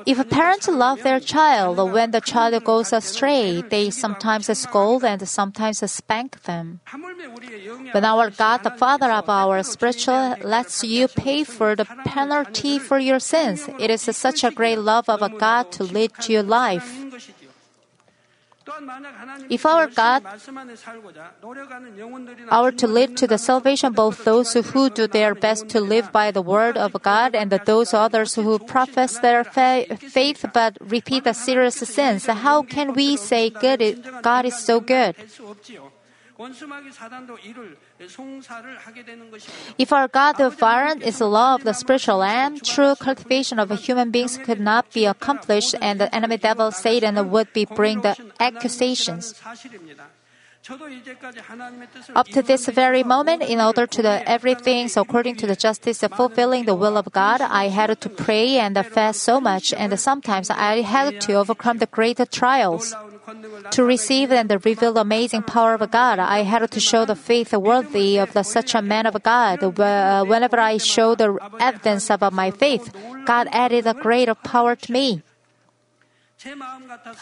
If 0.06 0.18
a 0.18 0.24
parent 0.24 0.66
love 0.68 1.02
their 1.02 1.20
child, 1.20 1.76
when 1.92 2.12
the 2.12 2.20
child 2.20 2.64
goes 2.64 2.94
astray, 2.94 3.60
they 3.60 3.90
sometimes 3.90 4.46
scold 4.58 5.04
and 5.04 5.28
sometimes 5.28 5.78
spank 5.90 6.42
them. 6.44 6.80
When 7.92 8.04
our 8.04 8.30
God, 8.30 8.62
the 8.64 8.70
Father 8.70 9.10
of 9.12 9.28
our 9.28 9.62
spiritual, 9.62 10.34
lets 10.42 10.82
you 10.82 11.08
pay 11.08 11.44
for 11.44 11.76
the 11.76 11.84
penalty 11.84 12.78
for 12.78 12.98
your 12.98 13.20
sins, 13.20 13.68
it 13.78 13.90
is 13.90 14.02
such 14.16 14.44
a 14.44 14.50
great 14.50 14.78
love 14.78 15.08
of 15.10 15.20
a 15.20 15.28
God 15.28 15.72
to 15.72 15.84
lead 15.84 16.12
to 16.22 16.32
your 16.32 16.42
life. 16.42 16.88
If 19.50 19.64
our 19.66 19.86
God 19.86 20.22
are 22.50 22.72
to 22.72 22.86
lead 22.86 23.16
to 23.16 23.26
the 23.26 23.38
salvation 23.38 23.92
both 23.92 24.24
those 24.24 24.52
who 24.52 24.90
do 24.90 25.06
their 25.06 25.34
best 25.34 25.68
to 25.70 25.80
live 25.80 26.12
by 26.12 26.30
the 26.30 26.42
word 26.42 26.76
of 26.76 26.92
God 27.02 27.34
and 27.34 27.50
those 27.50 27.94
others 27.94 28.34
who 28.34 28.58
profess 28.58 29.18
their 29.18 29.44
fa- 29.44 29.84
faith 29.96 30.44
but 30.52 30.76
repeat 30.80 31.24
the 31.24 31.32
serious 31.34 31.76
sins, 31.76 32.26
how 32.26 32.62
can 32.62 32.92
we 32.92 33.16
say 33.16 33.50
good 33.50 34.04
God 34.22 34.44
is 34.44 34.58
so 34.58 34.80
good? 34.80 35.14
If 39.78 39.92
our 39.92 40.06
God 40.06 40.40
of 40.40 40.54
violence 40.54 41.04
is 41.04 41.18
the 41.18 41.26
law 41.26 41.56
of 41.56 41.64
the 41.64 41.72
spiritual 41.72 42.18
lamb, 42.18 42.60
true 42.60 42.94
cultivation 42.94 43.58
of 43.58 43.70
human 43.80 44.12
beings 44.12 44.38
could 44.38 44.60
not 44.60 44.92
be 44.92 45.04
accomplished, 45.04 45.74
and 45.80 46.00
the 46.00 46.14
enemy 46.14 46.36
devil 46.36 46.70
Satan 46.70 47.30
would 47.30 47.52
be 47.52 47.64
bring 47.64 48.02
the 48.02 48.14
accusations. 48.38 49.34
Up 52.14 52.28
to 52.28 52.42
this 52.42 52.66
very 52.68 53.02
moment, 53.02 53.42
in 53.42 53.60
order 53.60 53.86
to 53.86 54.02
do 54.02 54.08
everything 54.08 54.90
according 54.96 55.36
to 55.36 55.46
the 55.46 55.56
justice 55.56 56.02
of 56.02 56.12
fulfilling 56.12 56.66
the 56.66 56.74
will 56.74 56.98
of 56.98 57.10
God, 57.10 57.40
I 57.40 57.68
had 57.68 57.98
to 57.98 58.08
pray 58.10 58.58
and 58.58 58.76
fast 58.86 59.22
so 59.22 59.40
much, 59.40 59.72
and 59.72 59.98
sometimes 59.98 60.50
I 60.50 60.82
had 60.82 61.20
to 61.22 61.34
overcome 61.34 61.78
the 61.78 61.86
greater 61.86 62.26
trials. 62.26 62.94
To 63.72 63.84
receive 63.84 64.32
and 64.32 64.50
reveal 64.50 64.92
the 64.92 65.00
amazing 65.00 65.42
power 65.42 65.74
of 65.74 65.90
God, 65.90 66.18
I 66.18 66.42
had 66.42 66.70
to 66.70 66.80
show 66.80 67.04
the 67.04 67.16
faith 67.16 67.52
worthy 67.54 68.18
of 68.18 68.32
the, 68.32 68.42
such 68.42 68.74
a 68.74 68.82
man 68.82 69.06
of 69.06 69.22
God. 69.22 69.62
Uh, 69.62 70.24
whenever 70.24 70.58
I 70.58 70.76
showed 70.78 71.18
the 71.18 71.38
evidence 71.60 72.10
of 72.10 72.20
my 72.32 72.50
faith, 72.50 72.94
God 73.24 73.48
added 73.52 73.86
a 73.86 73.94
greater 73.94 74.34
power 74.34 74.76
to 74.76 74.92
me. 74.92 75.22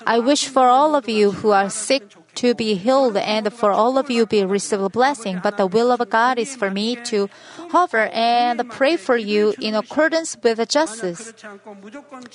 I 0.06 0.18
wish 0.18 0.46
for 0.46 0.68
all 0.68 0.94
of 0.94 1.08
you 1.08 1.30
who 1.32 1.50
are 1.50 1.70
sick 1.70 2.02
to 2.36 2.54
be 2.54 2.74
healed 2.74 3.16
and 3.16 3.52
for 3.52 3.70
all 3.70 3.98
of 3.98 4.10
you 4.10 4.26
be 4.26 4.44
receive 4.44 4.80
a 4.80 4.88
blessing, 4.88 5.40
but 5.42 5.56
the 5.56 5.66
will 5.66 5.90
of 5.90 6.08
God 6.08 6.38
is 6.38 6.54
for 6.54 6.70
me 6.70 6.96
to 7.10 7.28
hover 7.70 8.08
and 8.12 8.68
pray 8.70 8.96
for 8.96 9.16
you 9.16 9.54
in 9.60 9.74
accordance 9.74 10.36
with 10.42 10.60
justice. 10.68 11.32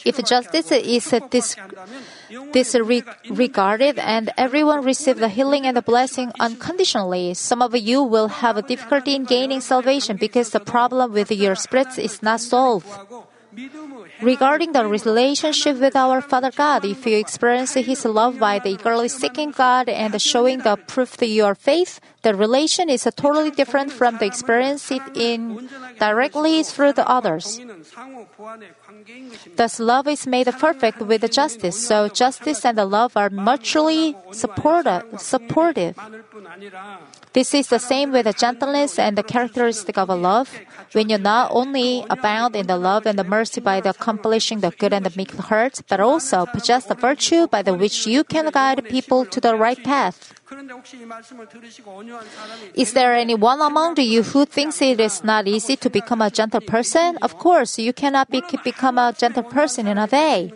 If 0.05 0.23
justice 0.25 0.71
is 0.71 1.13
dis- 1.29 1.55
disregarded 2.51 3.99
and 3.99 4.29
everyone 4.37 4.83
receive 4.83 5.17
the 5.17 5.29
healing 5.29 5.65
and 5.65 5.77
the 5.77 5.81
blessing 5.81 6.31
unconditionally, 6.39 7.33
some 7.33 7.61
of 7.61 7.75
you 7.75 8.03
will 8.03 8.27
have 8.27 8.57
a 8.57 8.61
difficulty 8.61 9.15
in 9.15 9.25
gaining 9.25 9.61
salvation 9.61 10.17
because 10.17 10.49
the 10.51 10.59
problem 10.59 11.13
with 11.13 11.31
your 11.31 11.55
spirits 11.55 11.97
is 11.97 12.21
not 12.21 12.41
solved. 12.41 12.87
Regarding 14.21 14.71
the 14.71 14.87
relationship 14.87 15.77
with 15.79 15.95
our 15.95 16.21
Father 16.21 16.51
God, 16.51 16.85
if 16.85 17.05
you 17.05 17.17
experience 17.17 17.73
His 17.73 18.05
love 18.05 18.39
by 18.39 18.59
the 18.59 18.69
eagerly 18.69 19.09
seeking 19.09 19.51
God 19.51 19.89
and 19.89 20.21
showing 20.21 20.59
the 20.59 20.77
proof 20.77 21.21
of 21.21 21.27
your 21.27 21.55
faith, 21.55 21.99
the 22.21 22.35
relation 22.35 22.89
is 22.89 23.03
totally 23.15 23.51
different 23.51 23.91
from 23.91 24.17
the 24.19 24.25
experience 24.25 24.91
it 24.91 25.01
in 25.15 25.69
directly 25.99 26.63
through 26.63 26.93
the 26.93 27.07
others. 27.09 27.59
Thus, 29.55 29.79
love 29.79 30.07
is 30.07 30.27
made 30.27 30.47
perfect 30.59 31.01
with 31.01 31.29
justice, 31.31 31.75
so 31.75 32.07
justice 32.07 32.63
and 32.63 32.77
the 32.77 32.85
love 32.85 33.17
are 33.17 33.29
mutually 33.29 34.15
supportive. 34.31 35.03
This 37.33 37.53
is 37.53 37.67
the 37.67 37.79
same 37.79 38.11
with 38.11 38.25
the 38.25 38.33
gentleness 38.33 38.99
and 38.99 39.17
the 39.17 39.23
characteristic 39.23 39.97
of 39.97 40.09
a 40.09 40.15
love. 40.15 40.59
When 40.93 41.09
you 41.09 41.17
not 41.17 41.51
only 41.51 42.03
abound 42.09 42.55
in 42.55 42.67
the 42.67 42.77
love 42.77 43.05
and 43.05 43.17
the 43.17 43.23
mercy 43.23 43.61
by 43.61 43.79
the 43.79 43.91
accomplishing 43.91 44.59
the 44.59 44.71
good 44.71 44.91
and 44.91 45.05
the 45.05 45.13
meek 45.15 45.31
heart, 45.31 45.81
but 45.87 45.99
also 46.01 46.45
possess 46.45 46.85
the 46.85 46.95
virtue 46.95 47.47
by 47.47 47.61
the 47.61 47.73
which 47.73 48.05
you 48.05 48.23
can 48.23 48.51
guide 48.51 48.83
people 48.89 49.25
to 49.25 49.39
the 49.39 49.55
right 49.55 49.81
path. 49.83 50.33
Is 52.75 52.91
there 52.93 53.15
anyone 53.15 53.61
among 53.61 53.95
you 53.97 54.23
who 54.23 54.45
thinks 54.45 54.81
it 54.81 54.99
is 54.99 55.23
not 55.23 55.47
easy 55.47 55.77
to 55.77 55.89
become 55.89 56.21
a 56.21 56.29
gentle 56.29 56.59
person? 56.59 57.17
Of 57.21 57.37
course, 57.37 57.79
you 57.79 57.93
cannot 57.93 58.29
be, 58.29 58.43
become 58.63 58.97
a 58.97 59.13
gentle 59.17 59.43
person 59.43 59.87
in 59.87 59.97
a 59.97 60.07
day. 60.07 60.51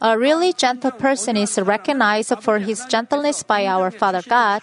A 0.00 0.16
really 0.16 0.52
gentle 0.52 0.92
person 0.92 1.36
is 1.36 1.58
recognized 1.58 2.32
for 2.40 2.58
his 2.58 2.84
gentleness 2.86 3.42
by 3.42 3.66
our 3.66 3.90
Father 3.90 4.22
God. 4.22 4.62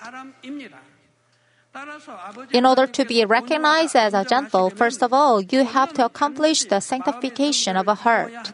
In 2.52 2.66
order 2.66 2.88
to 2.88 3.06
be 3.06 3.26
recognized 3.26 3.96
as 3.96 4.14
a 4.14 4.24
gentle, 4.24 4.70
first 4.70 5.04
of 5.04 5.14
all, 5.14 5.42
you 5.42 5.66
have 5.66 5.94
to 5.94 6.06
accomplish 6.06 6.66
the 6.66 6.80
sanctification 6.80 7.76
of 7.76 7.88
a 7.88 7.96
heart. 7.96 8.54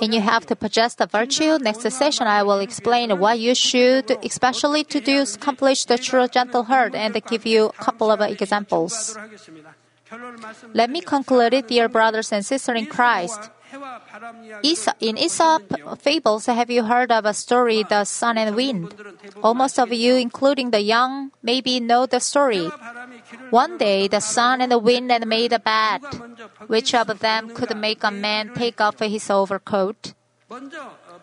And 0.00 0.14
you 0.14 0.20
have 0.20 0.46
to 0.46 0.56
possess 0.56 0.94
the 0.94 1.06
virtue. 1.06 1.58
Next 1.58 1.82
session, 1.90 2.26
I 2.26 2.42
will 2.42 2.60
explain 2.60 3.18
what 3.18 3.38
you 3.38 3.54
should, 3.54 4.10
especially 4.24 4.84
to 4.84 5.00
do, 5.00 5.22
accomplish 5.22 5.84
the 5.84 5.98
true 5.98 6.28
gentle 6.28 6.64
heart 6.64 6.94
and 6.94 7.12
give 7.26 7.44
you 7.44 7.66
a 7.66 7.72
couple 7.72 8.10
of 8.10 8.20
examples. 8.20 9.18
Let 10.72 10.90
me 10.90 11.00
conclude 11.00 11.54
it, 11.54 11.68
dear 11.68 11.88
brothers 11.88 12.32
and 12.32 12.44
sisters 12.44 12.78
in 12.78 12.86
Christ. 12.86 13.50
In 15.00 15.16
Aesop 15.18 15.62
fables, 16.00 16.46
have 16.46 16.70
you 16.70 16.84
heard 16.84 17.10
of 17.10 17.24
a 17.24 17.32
story, 17.32 17.82
The 17.82 18.04
Sun 18.04 18.38
and 18.38 18.54
Wind? 18.54 18.94
Almost 19.42 19.78
of 19.78 19.92
you, 19.92 20.16
including 20.16 20.70
the 20.70 20.80
young, 20.80 21.32
maybe 21.42 21.80
know 21.80 22.06
the 22.06 22.20
story. 22.20 22.68
One 23.50 23.78
day, 23.78 24.08
the 24.08 24.20
sun 24.20 24.60
and 24.60 24.70
the 24.70 24.78
wind 24.78 25.10
had 25.10 25.26
made 25.26 25.52
a 25.52 25.58
bet. 25.58 26.02
Which 26.66 26.94
of 26.94 27.18
them 27.20 27.50
could 27.54 27.76
make 27.76 28.04
a 28.04 28.10
man 28.10 28.52
take 28.54 28.80
off 28.80 28.98
his 28.98 29.30
overcoat? 29.30 30.14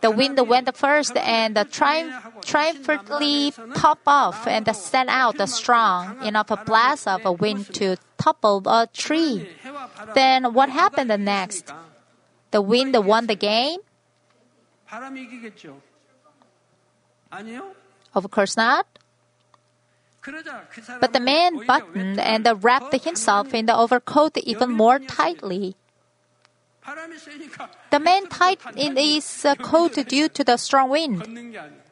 The 0.02 0.12
wind 0.12 0.40
went 0.48 0.76
first 0.76 1.16
and 1.18 1.56
triumph- 1.72 2.16
triumphantly 2.46 3.54
popped 3.76 4.08
off 4.08 4.48
and 4.48 4.66
sent 4.76 5.10
out 5.10 5.40
a 5.40 5.48
strong 5.48 6.24
enough 6.24 6.50
blast 6.66 7.08
of 7.08 7.40
wind 7.40 7.74
to 7.76 7.98
topple 8.18 8.64
a 8.66 8.88
tree. 8.88 9.50
Then 10.16 10.54
what 10.54 10.70
happened 10.70 11.14
next? 11.24 11.72
The 12.52 12.62
wind 12.62 12.96
won 13.06 13.28
the 13.28 13.36
game? 13.36 13.80
Of 18.14 18.32
course 18.32 18.58
not. 18.58 18.88
But 21.00 21.14
the 21.14 21.20
man 21.20 21.66
buttoned 21.66 22.20
and 22.20 22.64
wrapped 22.64 23.04
himself 23.04 23.54
in 23.54 23.66
the 23.66 23.76
overcoat 23.76 24.38
even 24.38 24.72
more 24.72 25.00
tightly. 25.00 25.76
The 27.92 28.00
man 28.00 28.28
tightened 28.28 28.98
his 28.98 29.46
uh, 29.46 29.56
coat 29.56 29.94
due 30.08 30.28
to 30.30 30.44
the 30.44 30.58
strong 30.58 30.90
wind. 30.90 31.22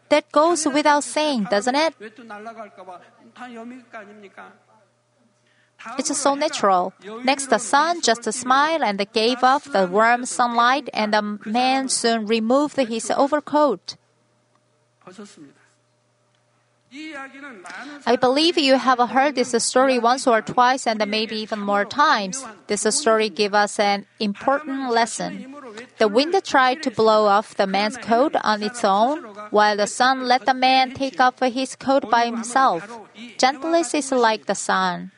That 0.10 0.32
goes 0.32 0.66
without 0.66 1.04
saying, 1.04 1.48
doesn't 1.52 1.76
it? 1.76 1.94
It's 5.98 6.16
so 6.18 6.36
natural. 6.36 6.94
Next, 7.24 7.48
the 7.48 7.60
sun 7.60 8.02
just 8.02 8.24
smiled 8.34 8.82
and 8.82 9.06
gave 9.14 9.44
off 9.44 9.66
the 9.66 9.88
warm 9.88 10.26
sunlight, 10.26 10.90
and 10.94 11.14
the 11.14 11.40
man 11.46 11.90
soon 11.90 12.26
removed 12.26 12.78
his 12.78 13.12
overcoat. 13.12 13.96
I 18.06 18.16
believe 18.16 18.58
you 18.58 18.78
have 18.78 19.00
heard 19.10 19.36
this 19.36 19.52
story 19.64 20.00
once 20.00 20.26
or 20.26 20.42
twice 20.42 20.88
and 20.88 21.06
maybe 21.08 21.36
even 21.36 21.60
more 21.60 21.84
times. 21.84 22.46
This 22.68 22.84
story 22.96 23.30
gives 23.30 23.56
us 23.56 23.80
an 23.80 24.06
important 24.20 24.90
lesson. 24.90 25.54
The 25.98 26.08
wind 26.08 26.34
tried 26.46 26.82
to 26.84 26.92
blow 26.92 27.26
off 27.28 27.56
the 27.56 27.68
man's 27.68 27.98
coat 27.98 28.36
on 28.42 28.64
its 28.64 28.86
own, 28.86 29.24
while 29.52 29.76
the 29.76 29.88
sun 29.88 30.28
let 30.28 30.46
the 30.46 30.54
man 30.54 30.94
take 30.94 31.20
off 31.20 31.40
his 31.40 31.76
coat 31.76 32.10
by 32.10 32.26
himself. 32.26 32.88
Gentleness 33.38 33.94
is 33.94 34.12
like 34.12 34.46
the 34.46 34.56
sun. 34.56 35.12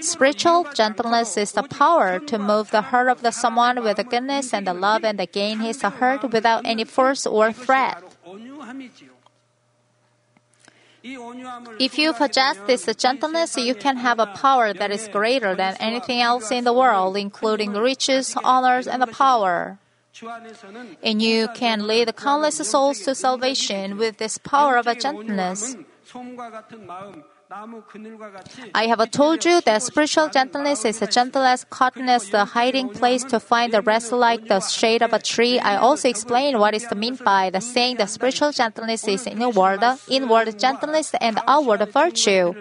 Spiritual 0.00 0.66
gentleness 0.74 1.36
is 1.36 1.52
the 1.52 1.62
power 1.62 2.18
to 2.18 2.38
move 2.38 2.70
the 2.70 2.82
heart 2.82 3.08
of 3.08 3.22
the 3.22 3.30
someone 3.30 3.82
with 3.82 3.96
the 3.96 4.04
goodness 4.04 4.52
and 4.52 4.66
the 4.66 4.74
love 4.74 5.04
and 5.04 5.18
to 5.18 5.26
gain 5.26 5.60
his 5.60 5.82
heart 5.82 6.22
without 6.32 6.66
any 6.66 6.84
force 6.84 7.26
or 7.26 7.52
threat. 7.52 8.02
If 11.78 11.98
you 11.98 12.12
possess 12.12 12.58
this 12.66 12.86
gentleness, 12.96 13.56
you 13.56 13.74
can 13.76 13.96
have 13.98 14.18
a 14.18 14.26
power 14.26 14.72
that 14.72 14.90
is 14.90 15.06
greater 15.08 15.54
than 15.54 15.76
anything 15.78 16.20
else 16.20 16.50
in 16.50 16.64
the 16.64 16.72
world, 16.72 17.16
including 17.16 17.72
riches, 17.72 18.34
honors, 18.42 18.88
and 18.88 19.06
power. 19.12 19.78
And 21.02 21.22
you 21.22 21.48
can 21.54 21.86
lead 21.86 22.14
countless 22.16 22.56
souls 22.56 23.00
to 23.00 23.14
salvation 23.14 23.98
with 23.98 24.16
this 24.16 24.38
power 24.38 24.76
of 24.76 24.88
a 24.88 24.96
gentleness. 24.96 25.76
I 28.74 28.86
have 28.86 29.10
told 29.12 29.44
you 29.44 29.60
that 29.60 29.82
spiritual 29.82 30.28
gentleness 30.28 30.84
is 30.84 31.00
as 31.00 31.14
gentle 31.14 31.44
as 31.44 31.64
cotton 31.70 32.08
as 32.08 32.28
the 32.30 32.44
hiding 32.44 32.88
place 32.88 33.22
to 33.24 33.38
find 33.38 33.72
the 33.72 33.82
rest 33.82 34.10
like 34.10 34.48
the 34.48 34.58
shade 34.60 35.00
of 35.00 35.12
a 35.12 35.20
tree. 35.20 35.60
I 35.60 35.76
also 35.76 36.08
explained 36.08 36.58
what 36.58 36.74
is 36.74 36.86
meant 36.94 37.22
by 37.22 37.50
the 37.50 37.60
saying 37.60 37.98
that 37.98 38.10
spiritual 38.10 38.50
gentleness 38.50 39.06
is 39.06 39.28
inward, 39.28 39.80
inward 40.08 40.58
gentleness 40.58 41.14
and 41.20 41.38
outward 41.46 41.88
virtue. 41.92 42.52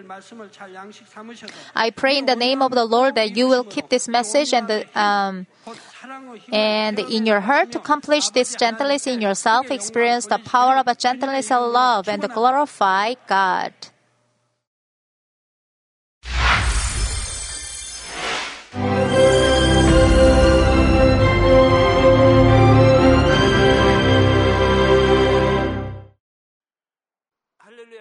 I 1.75 1.89
pray 1.89 2.19
in 2.19 2.27
the 2.27 2.35
name 2.35 2.61
of 2.61 2.71
the 2.71 2.85
Lord 2.85 3.15
that 3.15 3.35
you 3.35 3.47
will 3.47 3.63
keep 3.63 3.89
this 3.89 4.07
message 4.07 4.53
and 4.53 4.67
the, 4.67 4.85
um, 4.99 5.47
and 6.51 6.99
in 6.99 7.25
your 7.25 7.39
heart 7.39 7.71
to 7.71 7.79
accomplish 7.79 8.29
this 8.29 8.53
gentleness 8.53 9.07
in 9.07 9.19
yourself, 9.19 9.71
experience 9.71 10.27
the 10.27 10.37
power 10.37 10.75
of 10.75 10.87
a 10.87 10.93
gentleness 10.93 11.49
and 11.49 11.73
love 11.73 12.07
and 12.07 12.21
glorify 12.21 13.15
God. 13.27 13.73